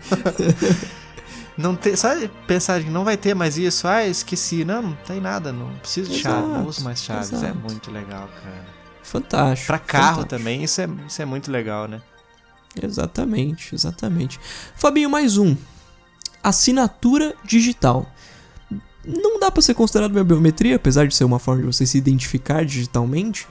[1.56, 3.86] Não tem, sabe pensar que não vai ter mais isso?
[3.86, 4.64] Ah, esqueci.
[4.64, 7.34] Não, não tem nada, não preciso de chave, não uso mais chaves.
[7.34, 7.58] É exato.
[7.58, 8.66] muito legal, cara.
[9.02, 9.66] Fantástico.
[9.66, 10.28] Pra carro fantástico.
[10.30, 12.00] também, isso é, isso é muito legal, né?
[12.82, 14.40] Exatamente, exatamente.
[14.74, 15.54] Fabinho, mais um.
[16.42, 18.10] Assinatura digital.
[19.04, 21.98] Não dá pra ser considerado uma biometria, apesar de ser uma forma de você se
[21.98, 23.46] identificar digitalmente.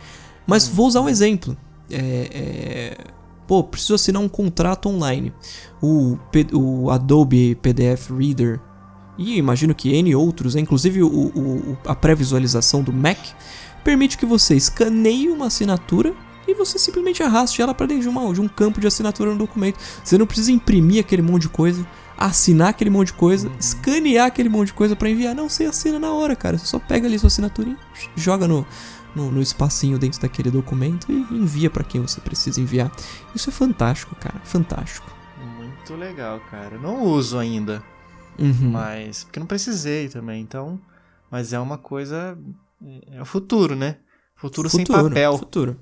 [0.48, 1.56] Mas vou usar um exemplo.
[1.92, 1.98] É,
[2.32, 3.19] é,
[3.50, 5.34] Pô, preciso assinar um contrato online.
[5.82, 6.20] O,
[6.54, 8.60] o Adobe PDF Reader
[9.18, 10.62] e imagino que N outros, né?
[10.62, 13.18] inclusive o, o- o- a pré-visualização do Mac,
[13.84, 16.14] permite que você escaneie uma assinatura
[16.48, 19.38] e você simplesmente arraste ela para dentro de, uma, de um campo de assinatura no
[19.40, 19.80] documento.
[20.04, 21.84] Você não precisa imprimir aquele monte de coisa,
[22.16, 25.34] assinar aquele monte de coisa, escanear aquele monte de coisa para enviar.
[25.34, 26.56] Não, você assina na hora, cara.
[26.60, 27.76] Você só pega ali sua assinatura e
[28.16, 28.66] joga no,
[29.16, 32.92] no, no espacinho dentro daquele documento e envia para quem você precisa enviar.
[33.36, 34.40] Isso é fantástico, cara.
[34.44, 35.10] Fantástico.
[35.58, 36.78] Muito legal, cara.
[36.78, 37.84] Não uso ainda,
[38.38, 38.72] Uhum.
[38.72, 39.24] mas.
[39.24, 40.80] Porque não precisei também, então.
[41.32, 42.38] Mas é uma coisa.
[43.12, 43.98] É o futuro, né?
[44.36, 45.38] Futuro, sem papel.
[45.38, 45.80] Futuro.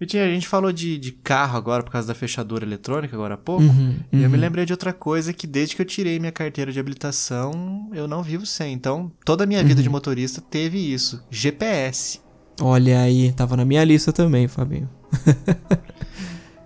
[0.00, 3.36] Vitinho, a gente falou de, de carro agora por causa da fechadura eletrônica agora há
[3.36, 3.64] pouco.
[3.64, 4.40] Uhum, E eu me uhum.
[4.42, 8.22] lembrei de outra coisa que desde que eu tirei minha carteira de habilitação, eu não
[8.22, 8.72] vivo sem.
[8.72, 9.82] Então, toda a minha vida Uhum.
[9.82, 11.20] de motorista teve isso.
[11.30, 12.20] GPS.
[12.60, 14.88] Olha aí, tava na minha lista também, Fabinho.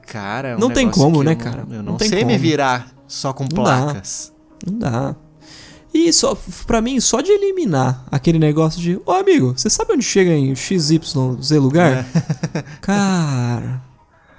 [0.06, 1.66] Cara, é um Não tem como, né, eu cara?
[1.70, 2.38] Eu Não não, sei me como.
[2.38, 3.82] virar só com Não dá.
[3.82, 4.32] placas.
[4.66, 5.16] Não dá.
[5.92, 10.02] E só, pra mim, só de eliminar aquele negócio de, ô amigo, você sabe onde
[10.04, 12.06] chega em XYZ lugar?
[12.54, 12.62] É.
[12.80, 13.82] Cara,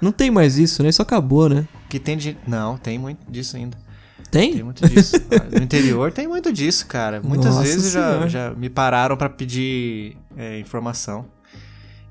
[0.00, 0.88] não tem mais isso, né?
[0.88, 1.66] Isso acabou, né?
[1.88, 2.36] Que tem de...
[2.46, 3.76] Não, tem muito disso ainda.
[4.32, 4.54] Tem?
[4.54, 5.14] Tem muito disso.
[5.52, 7.20] No interior tem muito disso, cara.
[7.22, 11.24] Muitas Nossa vezes já, já me pararam pra pedir é, informação.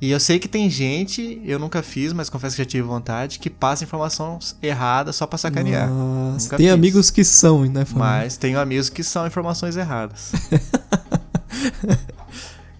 [0.03, 3.39] E eu sei que tem gente, eu nunca fiz, mas confesso que já tive vontade,
[3.39, 5.89] que passa informação errada só pra sacanear.
[5.89, 6.73] Nossa, Nunca tem fiz.
[6.73, 7.99] amigos que são, né, Fabinho?
[7.99, 10.33] Mas tenho amigos que são informações erradas.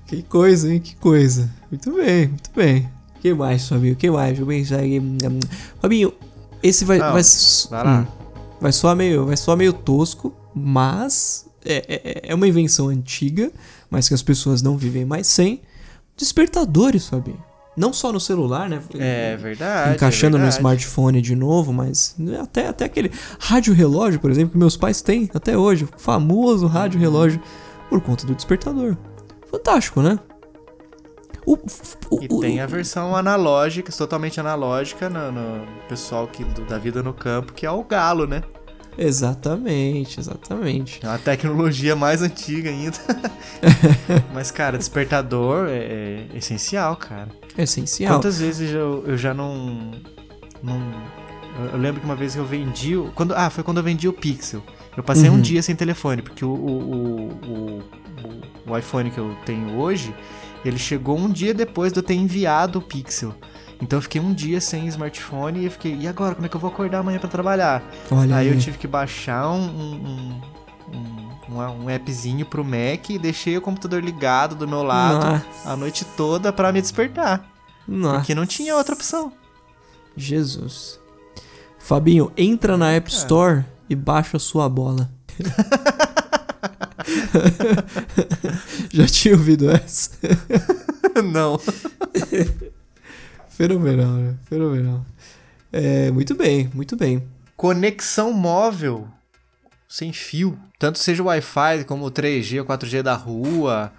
[0.05, 0.81] Que coisa, hein?
[0.81, 1.49] Que coisa.
[1.71, 2.89] Muito bem, muito bem.
[3.21, 3.95] que mais, Fabinho?
[3.95, 4.38] que mais?
[4.38, 4.81] Pensar
[5.81, 6.13] Fabinho,
[6.62, 6.97] esse vai...
[6.97, 7.23] Não, vai,
[7.69, 7.99] vai lá.
[8.01, 8.07] hum,
[8.59, 13.49] vai, soar meio, vai soar meio tosco, mas é, é, é uma invenção antiga,
[13.89, 15.62] mas que as pessoas não vivem mais sem.
[16.17, 17.43] Despertadores, Fabinho.
[17.76, 18.80] Não só no celular, né?
[18.99, 19.95] É verdade.
[19.95, 20.56] encaixando é no verdade.
[20.58, 25.28] smartphone de novo, mas até, até aquele rádio relógio, por exemplo, que meus pais têm
[25.34, 27.41] até hoje, o famoso rádio relógio,
[27.89, 28.95] por conta do despertador.
[29.49, 30.19] Fantástico, né?
[31.45, 31.56] O,
[32.12, 36.78] o- E o- tem a versão analógica, totalmente analógica, no, no pessoal que, do- da
[36.78, 38.43] vida no campo, que é o galo, né?
[38.97, 40.99] Exatamente, exatamente.
[41.03, 42.97] É uma tecnologia mais antiga ainda.
[44.34, 47.29] Mas, cara, despertador é, é essencial, cara.
[47.58, 48.13] É essencial.
[48.15, 49.91] Quantas vezes eu, eu já não.
[50.62, 50.79] não
[51.71, 52.95] eu- lembro que uma vez eu vendi.
[52.95, 54.63] o- Quando, ah, foi quando eu vendi o Pixel.
[54.95, 55.38] Eu passei Uhum.
[55.38, 57.79] um dia sem telefone, porque o, o, o, o,
[58.67, 60.13] o- o iPhone que eu tenho hoje,
[60.63, 63.34] ele chegou um dia depois de eu ter enviado o Pixel.
[63.84, 66.34] Então eu fiquei um dia sem smartphone e eu fiquei, e agora?
[66.34, 67.84] Como é que eu vou acordar amanhã para trabalhar?
[68.10, 68.54] Olha aí, aí.
[68.54, 70.41] eu tive que baixar um, um,
[70.89, 75.69] um, um, um appzinho pro Mac e deixei o computador ligado do meu lado Nossa.
[75.69, 77.46] a noite toda para me despertar.
[77.86, 78.19] Nossa.
[78.19, 79.34] Porque não tinha outra opção.
[80.15, 80.98] Jesus.
[81.78, 85.12] Fabinho, entra na App Store e baixa sua bola.
[88.93, 90.12] Já tinha ouvido essa?
[91.22, 91.60] não.
[93.56, 94.36] Fenomenal, né?
[94.50, 95.06] Fenomenal.
[95.72, 97.24] É, muito bem, muito bem.
[97.56, 99.08] Conexão móvel
[99.88, 100.58] sem fio.
[100.80, 103.92] Tanto seja o Wi-Fi como o 3G ou 4G da rua.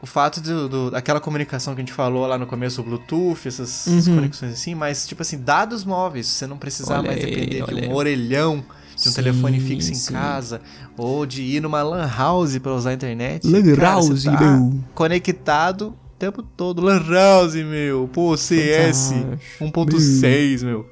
[0.00, 3.48] O fato do, do- daquela comunicação que a gente falou lá no começo, o Bluetooth,
[3.48, 4.16] essas Uhum.
[4.16, 7.62] conexões assim, mas tipo assim, dados móveis, você não precisar Olha mais aí, depender de
[7.62, 7.92] olha um aí.
[7.96, 10.12] orelhão, de um Sim, telefone fixo em sim.
[10.12, 10.60] casa,
[10.98, 13.46] ou de ir numa lan house pra usar a internet.
[13.46, 14.78] Lan house, tá meu.
[14.94, 16.82] conectado o tempo todo.
[16.82, 18.08] Lan house, meu.
[18.12, 19.12] Pô, CS
[19.58, 19.64] Fantástico.
[19.64, 20.86] 1.6, meu.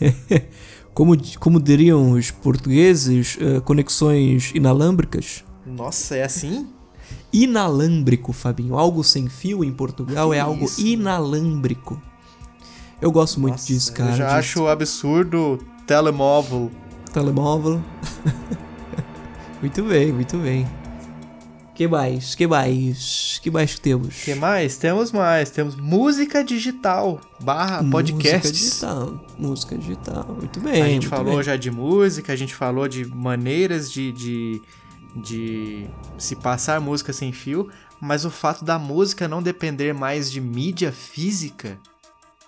[0.92, 5.44] Como, como diriam os portugueses, eh, conexões inalâmbricas.
[5.64, 6.68] Nossa, é assim?
[7.32, 8.76] Inalâmbrico, Fabinho.
[8.76, 10.80] Algo sem fio em Portugal Que é algo isso?
[10.84, 12.02] inalâmbrico.
[13.00, 14.10] Eu gosto muito Nossa, disso, cara.
[14.10, 16.70] Eu já de acho absurdo telemóvel.
[17.12, 17.80] Telemóvel.
[19.62, 20.66] muito bem, muito bem.
[21.80, 22.34] Que mais?
[22.34, 23.40] Que mais?
[23.42, 24.08] Que mais que temos?
[24.08, 24.76] O que mais?
[24.76, 25.48] Temos mais.
[25.48, 28.42] Temos música digital barra podcasts.
[28.42, 29.26] Música digital.
[29.38, 30.36] Música digital.
[30.38, 30.82] Muito bem.
[30.82, 31.42] A gente falou bem.
[31.42, 34.62] já de música, a gente falou de maneiras de, de,
[35.16, 35.86] de
[36.18, 40.92] se passar música sem fio, mas o fato da música não depender mais de mídia
[40.92, 41.78] física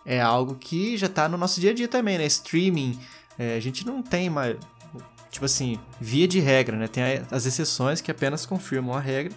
[0.05, 2.27] é algo que já tá no nosso dia a dia também, né?
[2.27, 2.99] Streaming,
[3.38, 4.59] é, a gente não tem mais.
[5.33, 6.87] Tipo assim, via de regra, né?
[6.87, 9.33] Tem as exceções que apenas confirmam a regra,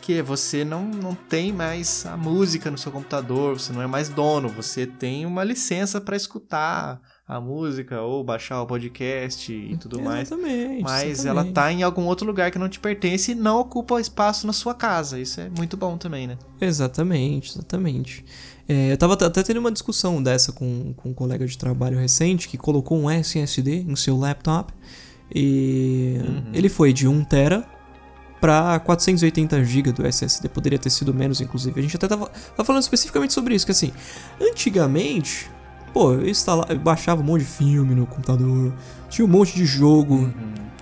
[0.00, 3.86] que é você não, não tem mais a música no seu computador, você não é
[3.86, 9.76] mais dono, você tem uma licença para escutar a música ou baixar o podcast e
[9.76, 10.32] tudo mais.
[10.32, 10.82] Exatamente.
[10.82, 11.52] Mas ela exatamente.
[11.52, 14.74] tá em algum outro lugar que não te pertence e não ocupa espaço na sua
[14.74, 15.20] casa.
[15.20, 16.38] Isso é muito bom também, né?
[16.58, 18.24] Exatamente, exatamente.
[18.66, 22.48] É, eu tava até tendo uma discussão dessa com, com um colega de trabalho recente
[22.48, 24.72] que colocou um SSD em seu laptop
[25.34, 26.42] e Uhum.
[26.52, 27.64] ele foi de 1 tera
[28.40, 31.78] para 480 GB do SSD, poderia ter sido menos inclusive.
[31.78, 33.90] A gente até tava, tava falando especificamente sobre isso, que assim,
[34.40, 35.50] antigamente,
[35.92, 38.72] pô, eu, instalava, eu baixava um monte de filme no computador,
[39.08, 40.32] tinha um monte de jogo, Uhum.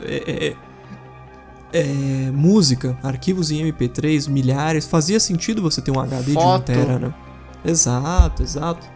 [0.03, 0.57] é, é,
[1.73, 6.73] é, música, arquivos em MP3, milhares, fazia sentido você ter um HD Foto.
[6.73, 7.15] de 1 tera, né?
[7.65, 8.87] Exato, exato.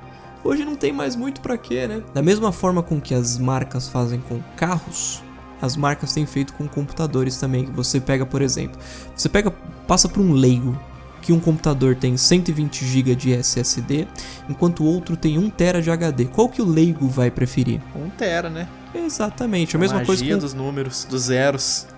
[0.45, 2.03] Hoje não tem mais muito pra quê, né?
[2.13, 5.23] Da mesma forma com que as marcas fazem com carros,
[5.61, 7.67] as marcas têm feito com computadores também.
[7.67, 8.81] Você pega, por exemplo,
[9.15, 9.51] você pega,
[9.87, 10.79] passa por um leigo
[11.23, 14.07] que um computador tem 120 GB de SSD,
[14.49, 16.27] enquanto o outro tem 1 tera de HD.
[16.27, 17.81] Qual que o leigo vai preferir?
[17.97, 18.69] Um tera, né?
[18.95, 21.89] Exatamente, a mesma coisa Magia com dos números, dos zeros.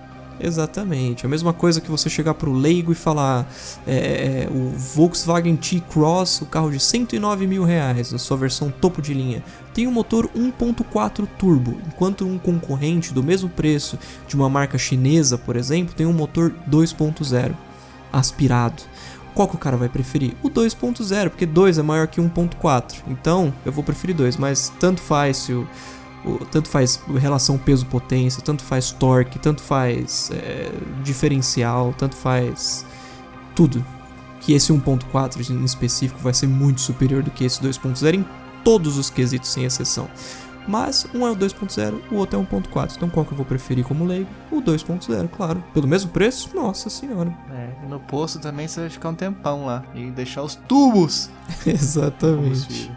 [0.40, 1.26] Exatamente.
[1.26, 3.50] A mesma coisa que você chegar pro leigo e falar
[3.86, 9.02] é, é, o Volkswagen T-Cross, o carro de 109 mil reais, a sua versão topo
[9.02, 9.42] de linha,
[9.74, 15.36] tem um motor 1.4 turbo, enquanto um concorrente do mesmo preço de uma marca chinesa,
[15.36, 17.52] por exemplo, tem um motor 2.0
[18.12, 18.82] aspirado.
[19.34, 20.34] Qual que o cara vai preferir?
[20.42, 22.96] O 2.0, porque 2 é maior que 1.4.
[23.06, 25.68] Então, eu vou preferir 2, mas tanto faz se o, o-
[26.50, 30.70] tanto faz relação peso-potência, tanto faz torque, tanto faz é,
[31.02, 32.84] diferencial, tanto faz
[33.54, 33.84] tudo.
[34.40, 38.24] Que esse 1.4 em específico vai ser muito superior do que esse 2.0 em
[38.64, 40.08] todos os quesitos, sem exceção.
[40.68, 42.96] Mas um é o 2.0, o outro é o 1.4.
[42.96, 44.28] Então qual que eu vou preferir como leigo?
[44.50, 45.64] O 2.0, claro.
[45.72, 46.54] Pelo mesmo preço?
[46.54, 47.34] Nossa senhora.
[47.50, 51.30] É, e no posto também você vai ficar um tempão lá e deixar os tubos.
[51.66, 52.92] Exatamente.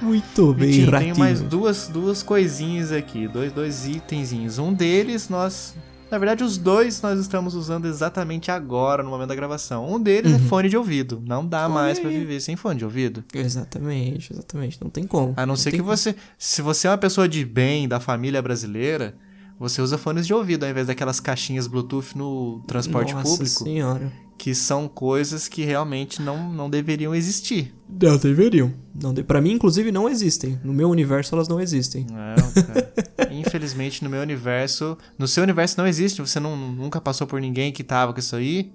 [0.00, 1.14] Muito bem, Vitinho, ratinho.
[1.14, 4.58] tenho mais duas, duas coisinhas aqui, dois, dois itenzinhos.
[4.58, 5.74] Um deles nós.
[6.10, 9.90] Na verdade, os dois nós estamos usando exatamente agora, no momento da gravação.
[9.92, 11.20] Um deles é fone de ouvido.
[11.26, 12.18] Não dá mais pra aí.
[12.18, 13.24] viver sem fone de ouvido.
[13.34, 14.78] Exatamente, exatamente.
[14.80, 15.34] Não tem como.
[15.36, 16.14] A não ser tem que você.
[16.38, 19.16] Se você é uma pessoa de bem, da família brasileira,
[19.58, 24.12] você usa fones de ouvido ao invés daquelas caixinhas Bluetooth no transporte Nossa público, senhora.
[24.36, 27.74] Que são coisas que realmente não, não deveriam existir.
[27.88, 28.72] Não deveriam.
[29.00, 29.22] Não de...
[29.22, 30.58] Pra mim, inclusive, não existem.
[30.62, 32.06] No meu universo, elas não existem.
[32.10, 32.92] Não, cara.
[33.32, 34.98] Infelizmente, no meu universo.
[35.18, 36.20] No seu universo não existe.
[36.20, 38.72] Você não, nunca passou por ninguém que tava com isso aí.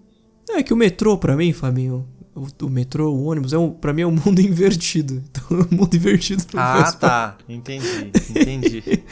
[0.49, 3.93] É que o metrô, pra mim, Fabinho, o, o metrô, o ônibus, é um, pra
[3.93, 5.21] mim é um mundo invertido.
[5.29, 7.37] Então, o mundo invertido não Ah, tá.
[7.47, 8.11] Entendi.
[8.29, 8.83] Entendi.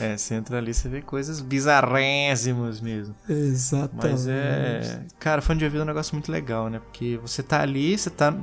[0.00, 3.14] É, você entra ali, você vê coisas bizarrésimas mesmo.
[3.28, 4.12] Exatamente.
[4.12, 5.02] Mas é.
[5.18, 6.78] Cara, fone de ouvido é um negócio muito legal, né?
[6.78, 8.34] Porque você tá ali, você tá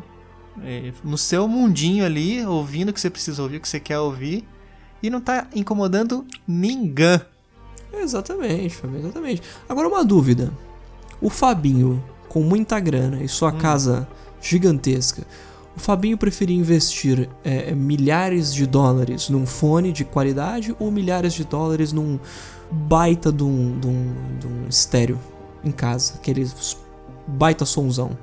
[0.64, 4.00] é, no seu mundinho ali, ouvindo o que você precisa ouvir, o que você quer
[4.00, 4.48] ouvir,
[5.02, 7.20] e não tá incomodando ninguém.
[7.94, 9.42] Exatamente, Fabinho, exatamente.
[9.68, 10.52] Agora uma dúvida.
[11.22, 13.58] O Fabinho, com muita grana e sua hum.
[13.58, 14.08] casa
[14.42, 15.24] gigantesca,
[15.78, 21.46] o Fabinho preferia investir é, milhares de dólares num fone de qualidade ou milhares de
[21.46, 22.20] dólares num
[22.72, 25.20] baita de um, de um, de um estéreo
[25.64, 26.16] em casa?
[26.16, 26.50] Aquele
[27.28, 28.18] baita somzão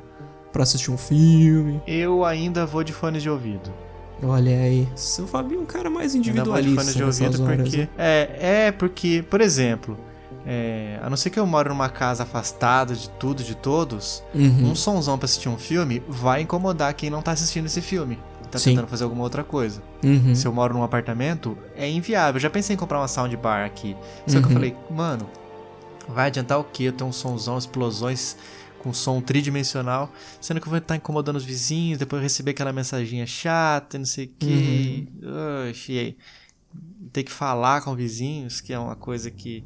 [0.53, 1.81] para assistir um filme.
[1.87, 3.73] Eu ainda vou de fones de ouvido.
[4.21, 6.59] Olha aí, seu Fabinho é um cara mais individualista.
[6.59, 7.88] Ainda vou de fones de ouvido horas, porque né?
[7.97, 9.97] é, é porque, por exemplo,
[10.47, 14.70] é, a não ser que eu moro numa casa afastada de tudo, de todos, uhum.
[14.70, 18.18] um sonzão pra assistir um filme vai incomodar quem não tá assistindo esse filme.
[18.51, 18.70] Tá Sim.
[18.70, 19.83] tentando fazer alguma outra coisa.
[20.03, 20.35] Uhum.
[20.35, 22.37] Se eu moro num apartamento, é inviável.
[22.37, 23.97] Eu já pensei em comprar uma soundbar aqui.
[24.27, 24.53] Só que eu uhum.
[24.53, 25.29] falei, mano,
[26.09, 26.85] vai adiantar o quê?
[26.85, 28.37] Eu tenho um sonzão, explosões
[28.85, 33.27] com som tridimensional, sendo que eu vou estar incomodando os vizinhos, depois receber aquela mensaginha
[33.27, 35.09] chata, não sei o que.
[35.23, 35.70] Uhum.
[35.70, 36.16] Oxi,
[37.11, 39.64] ter que falar com vizinhos, que é uma coisa que.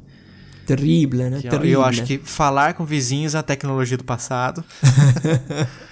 [0.75, 1.41] Terrível, né?
[1.41, 1.71] Terrible.
[1.71, 4.63] Eu acho que falar com vizinhos é a tecnologia do passado.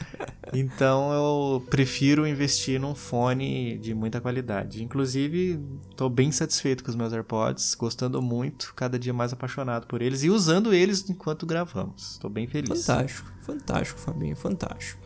[0.53, 4.83] Então eu prefiro investir num fone de muita qualidade.
[4.83, 5.59] Inclusive,
[5.89, 10.23] estou bem satisfeito com os meus AirPods, gostando muito, cada dia mais apaixonado por eles
[10.23, 12.13] e usando eles enquanto gravamos.
[12.13, 12.85] Estou bem feliz.
[12.85, 14.99] Fantástico, fantástico, Fabinho, fantástico.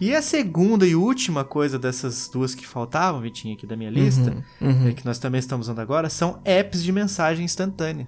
[0.00, 4.44] E a segunda e última coisa dessas duas que faltavam, Vitinho, aqui da minha lista,
[4.60, 4.88] uhum, uhum.
[4.88, 8.06] É que nós também estamos usando agora, são apps de mensagem instantânea.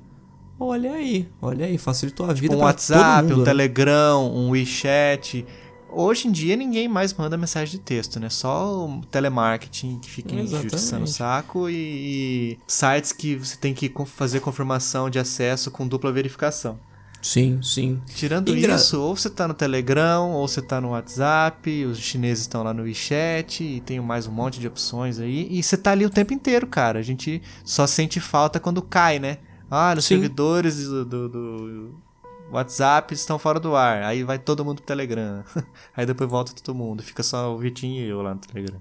[0.62, 3.44] Olha aí, olha aí, facilitou a vida tipo um WhatsApp, mundo, um né?
[3.46, 5.46] Telegram, um WeChat.
[5.90, 8.28] Hoje em dia ninguém mais manda mensagem de texto, né?
[8.28, 14.40] Só o telemarketing que fica injustiçando o saco e, sites que você tem que fazer
[14.40, 16.78] confirmação de acesso com dupla verificação.
[17.22, 18.00] Sim, sim.
[18.14, 22.62] Tirando isso, ou você tá no Telegram, ou você tá no WhatsApp, os chineses estão
[22.62, 26.04] lá no WeChat, e tem mais um monte de opções aí, e você tá ali
[26.06, 26.98] o tempo inteiro, cara.
[26.98, 29.38] A gente só sente falta quando cai, né?
[29.70, 30.00] Ah, sim.
[30.02, 32.02] servidores do, do, do
[32.50, 34.02] WhatsApp estão fora do ar.
[34.02, 35.44] Aí vai todo mundo pro Telegram.
[35.96, 37.02] Aí depois volta todo mundo.
[37.02, 38.80] Fica só o Vitinho e eu lá no Telegram.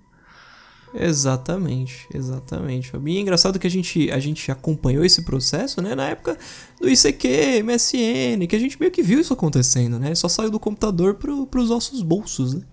[0.93, 2.91] Exatamente, exatamente.
[3.05, 6.35] E é engraçado que a gente, a gente acompanhou esse processo, né, na época
[6.81, 10.15] do ICQ, MSN, que a gente meio que viu isso acontecendo, né?
[10.15, 12.63] Só saiu do computador pro, pros nossos bolsos, né?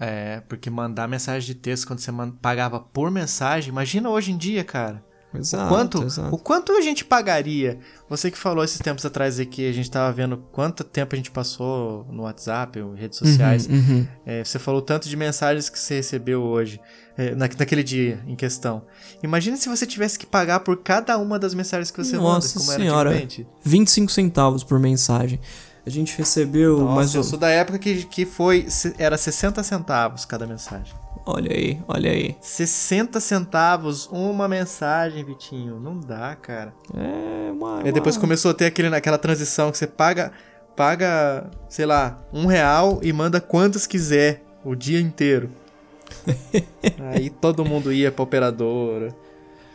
[0.00, 4.64] É, porque mandar mensagem de texto quando você pagava por mensagem, imagina hoje em dia,
[4.64, 5.04] cara.
[5.34, 6.34] Exato, o quanto, exato.
[6.34, 7.78] o quanto a gente pagaria?
[8.08, 11.30] Você que falou esses tempos atrás aqui, a gente tava vendo quanto tempo a gente
[11.30, 13.66] passou no WhatsApp, ou redes sociais.
[13.66, 14.06] Uhum, uhum.
[14.26, 16.78] É, você falou tanto de mensagens que você recebeu hoje,
[17.16, 18.82] é, na, naquele dia em questão.
[19.22, 22.66] Imagina se você tivesse que pagar por cada uma das mensagens que você Nossa manda,
[22.66, 23.46] como senhora, era antigamente.
[23.64, 25.40] 25 centavos por mensagem.
[25.84, 27.14] A gente recebeu Nossa, mais.
[27.14, 28.66] Eu sou da época que, que foi.
[28.98, 30.94] Era 60 centavos cada mensagem.
[31.24, 32.36] Olha aí, olha aí.
[32.40, 35.78] 60 centavos uma mensagem, Vitinho.
[35.78, 36.74] Não dá, cara.
[36.94, 37.82] É, uma.
[37.84, 40.32] E depois começou a ter aquele, aquela transição que você paga,
[40.76, 45.50] paga, sei lá, um real e manda quantos quiser o dia inteiro.
[47.12, 49.14] Aí todo mundo ia pra operadora.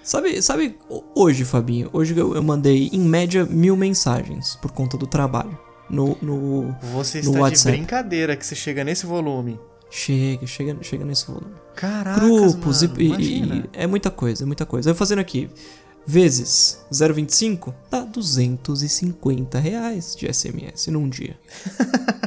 [0.03, 0.77] Sabe, sabe,
[1.13, 5.57] hoje, Fabinho, hoje eu, eu mandei em média mil mensagens por conta do trabalho.
[5.89, 7.71] No, no, Você no está WhatsApp.
[7.71, 9.59] de brincadeira que você chega nesse volume.
[9.89, 11.53] Chega, chega, chega nesse volume.
[11.75, 14.89] Caraca, Grupos mano, e, e, é muita coisa, é muita coisa.
[14.89, 15.49] Eu fazendo aqui
[16.05, 21.37] vezes 0,25 dá 250 reais de SMS num dia.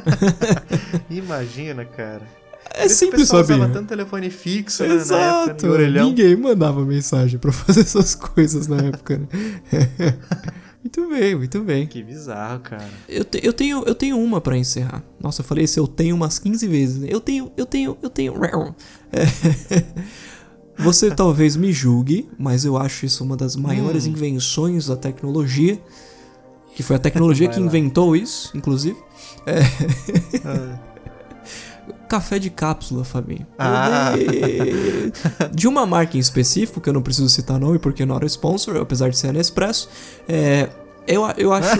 [1.09, 2.21] Imagina, cara.
[2.73, 3.53] É simples, sabe?
[3.53, 5.67] usava tanto telefone fixo, Exato.
[5.67, 9.27] Né, na época, Ninguém mandava mensagem para fazer essas coisas na época, né?
[10.83, 11.85] Muito bem, muito bem.
[11.85, 12.89] Que bizarro, cara.
[13.07, 15.03] Eu, te, eu tenho eu tenho uma para encerrar.
[15.19, 16.97] Nossa, eu falei isso, eu tenho umas 15 vezes.
[16.97, 17.07] Né?
[17.09, 18.33] Eu tenho, eu tenho, eu tenho.
[19.13, 19.25] É.
[20.81, 24.11] Você talvez me julgue, mas eu acho isso uma das maiores hum.
[24.11, 25.79] invenções da tecnologia.
[26.73, 28.97] Que foi a tecnologia que inventou isso, inclusive.
[29.45, 30.90] É.
[32.11, 32.19] é.
[32.19, 33.47] Café de cápsula, Fabinho.
[33.57, 34.13] Ah.
[35.53, 38.77] De uma marca em específico, que eu não preciso citar nome porque não era sponsor,
[38.77, 39.89] apesar de ser Nespresso.
[40.27, 40.69] É,
[41.07, 41.77] eu, eu acho.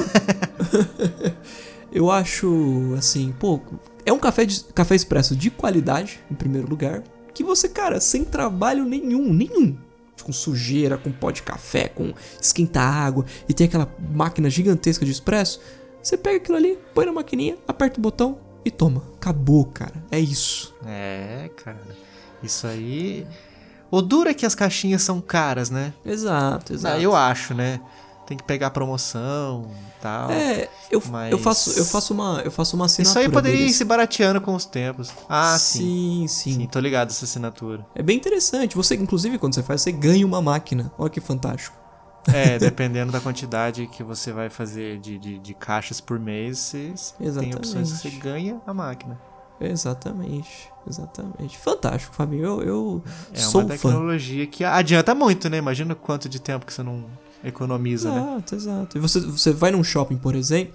[1.91, 3.59] eu acho assim, pô,
[4.05, 7.03] é um café, de, café expresso de qualidade, em primeiro lugar.
[7.33, 9.77] Que você, cara, sem trabalho nenhum, nenhum.
[10.23, 15.11] Com sujeira, com pó de café, com esquentar água e tem aquela máquina gigantesca de
[15.11, 15.59] expresso.
[16.01, 19.03] Você pega aquilo ali, põe na maquininha, aperta o botão, e toma.
[19.15, 19.93] Acabou, cara.
[20.11, 20.73] É isso.
[20.85, 21.81] É, cara.
[22.41, 23.27] Isso aí.
[23.89, 25.93] O duro é que as caixinhas são caras, né?
[26.05, 26.99] Exato, exato.
[27.01, 27.81] eu acho, né?
[28.31, 30.31] tem que pegar promoção e tal.
[30.31, 33.25] É, eu, Mas- eu, faço, eu, faço uma, eu faço uma Isso assinatura.
[33.25, 33.75] aí poderia ir deles.
[33.75, 35.11] se barateando com os tempos.
[35.27, 35.79] Ah, sim.
[35.79, 36.59] sim, sim.
[36.61, 37.85] Sim, tô ligado essa assinatura.
[37.93, 38.75] É bem interessante.
[38.77, 40.91] Você, inclusive, quando você faz, você ganha uma máquina.
[40.97, 41.75] Olha que fantástico.
[42.27, 46.93] É, dependendo da quantidade que você vai fazer de, de, de caixas por mês, você
[47.39, 48.19] tem opções que você Exatamente.
[48.19, 49.19] ganha a máquina.
[49.59, 50.69] Exatamente.
[50.87, 51.57] Exatamente.
[51.57, 52.43] Fantástico, Fabinho.
[52.43, 53.03] Eu, eu
[53.33, 53.89] É sou uma um fã.
[53.89, 55.57] tecnologia que adianta muito, né?
[55.57, 57.05] Imagina quanto de tempo que você não
[57.43, 58.19] economiza, né?
[58.21, 58.97] Exato, exato.
[58.97, 60.73] E você, você vai num shopping, por exemplo,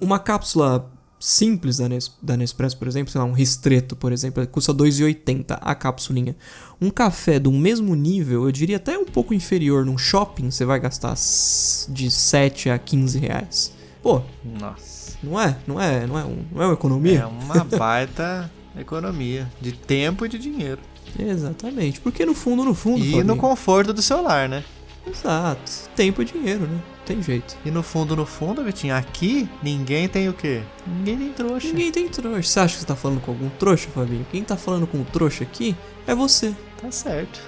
[0.00, 4.46] uma cápsula simples da, Nes, da Nespresso, por exemplo, sei lá, um Ristretto, por exemplo,
[4.46, 6.36] custa R$ 2,80 a capsulinha.
[6.80, 10.78] Um café do mesmo nível, eu diria até um pouco inferior, num shopping, você vai
[10.78, 13.72] gastar de 7 a 15 reais.
[14.02, 15.16] Pô, Nossa.
[15.22, 15.56] não é?
[15.66, 17.20] Não é, não é, um, não é uma economia?
[17.20, 20.80] É uma baita economia de tempo e de dinheiro.
[21.18, 22.00] Exatamente.
[22.00, 24.64] Porque no fundo, no fundo, E Fabinho, no conforto do celular, né?
[25.06, 25.72] Exato.
[25.94, 26.80] Tempo e dinheiro, né?
[27.04, 27.56] Tem jeito.
[27.64, 30.62] E no fundo, no fundo, Vitinho, aqui ninguém tem o quê?
[30.86, 31.68] Ninguém tem trouxa.
[31.68, 32.42] Ninguém tem trouxa.
[32.42, 34.26] Você acha que você tá falando com algum trouxa, Fabinho?
[34.30, 35.76] Quem tá falando com o trouxa aqui
[36.06, 36.52] é você.
[36.80, 37.40] Tá certo.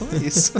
[0.00, 0.52] Então é isso.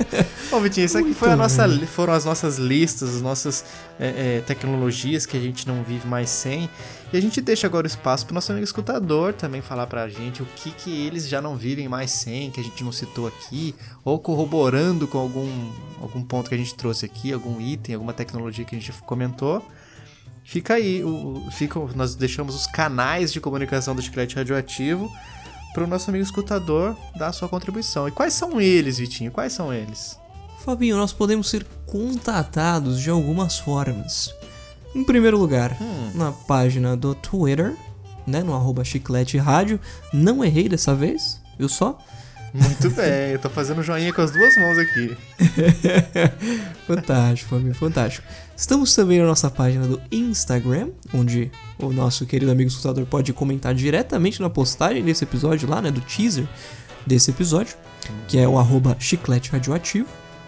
[0.50, 3.64] Bom, Vitinho, isso aqui foi a nossa, foram as nossas listas, as nossas
[3.98, 6.68] é, é, tecnologias que a gente não vive mais sem.
[7.12, 10.42] E a gente deixa agora o espaço pro nosso amigo escutador também falar pra gente
[10.42, 13.74] o que, que eles já não vivem mais sem, que a gente não citou aqui,
[14.04, 15.70] ou corroborando com algum,
[16.00, 19.66] algum ponto que a gente trouxe aqui, algum item, alguma tecnologia que a gente comentou.
[20.44, 21.08] Fica aí, o,
[21.46, 25.10] o- fica, nós deixamos os canais de comunicação do Chiclete Radioativo
[25.72, 28.06] para o nosso amigo escutador dar a sua contribuição.
[28.08, 29.30] E quais são eles, Vitinho?
[29.30, 30.18] Quais são eles?
[30.64, 34.32] Fabinho, nós podemos ser contatados de algumas formas.
[34.94, 36.10] Em primeiro lugar, Hum.
[36.14, 37.74] na página do Twitter,
[38.26, 39.80] né, no arroba chiclete rádio.
[40.12, 41.98] Não errei dessa vez, viu só?
[42.54, 45.16] Muito bem, eu tô fazendo joinha com as duas mãos aqui.
[46.86, 48.26] fantástico, Fabinho, fantástico.
[48.62, 51.50] Estamos também na nossa página do Instagram, onde
[51.80, 56.00] o nosso querido amigo escutador pode comentar diretamente na postagem desse episódio lá, né, do
[56.00, 56.46] teaser
[57.04, 57.76] desse episódio,
[58.28, 60.06] que é o arroba chiclete radioativo.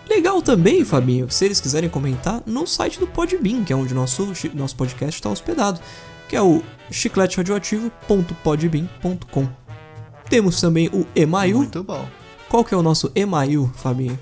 [0.08, 4.32] Legal também, Fabinho, se eles quiserem comentar no site do Podbean, que é onde nosso,
[4.54, 5.80] nosso podcast está hospedado,
[6.28, 6.62] que é o
[6.92, 9.48] chicleteradioativo.podbean.com.
[10.30, 11.56] Temos também o email.
[11.56, 12.08] Muito bom.
[12.48, 14.16] Qual que é o nosso email, Fabinho?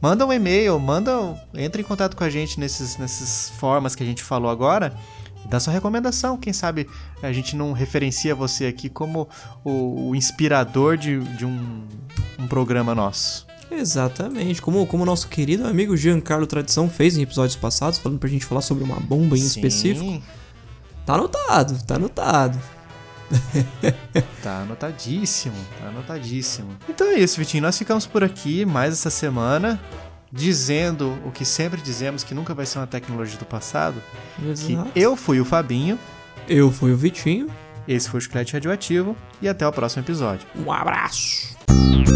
[0.01, 1.11] Manda um e-mail, manda,
[1.55, 4.93] entra em contato com a gente nesses, nessas formas que a gente falou agora.
[5.49, 6.87] Dá sua recomendação, quem sabe
[7.21, 9.27] a gente não referencia você aqui como
[9.63, 11.87] o, o inspirador de, de um,
[12.37, 13.47] um programa nosso.
[13.69, 14.61] Exatamente.
[14.61, 18.61] Como o nosso querido amigo Giancarlo Tradição fez em episódios passados, falando pra gente falar
[18.61, 20.21] sobre uma bomba em Sim, específico.
[21.05, 22.59] Tá anotado, tá anotado.
[24.41, 26.69] Tá anotadíssimo, tá anotadíssimo.
[26.87, 27.63] Então é isso, Vitinho.
[27.63, 29.79] Nós ficamos por aqui mais essa semana,
[30.31, 34.01] dizendo o que sempre dizemos que nunca vai ser uma tecnologia do passado,
[34.43, 34.89] Exato.
[34.93, 35.97] que eu fui o Fabinho,
[36.47, 37.49] eu fui o Vitinho,
[37.87, 40.47] esse foi o Chiclete Radioativo e até o próximo episódio.
[40.55, 41.55] Um abraço.
[41.87, 42.07] Thank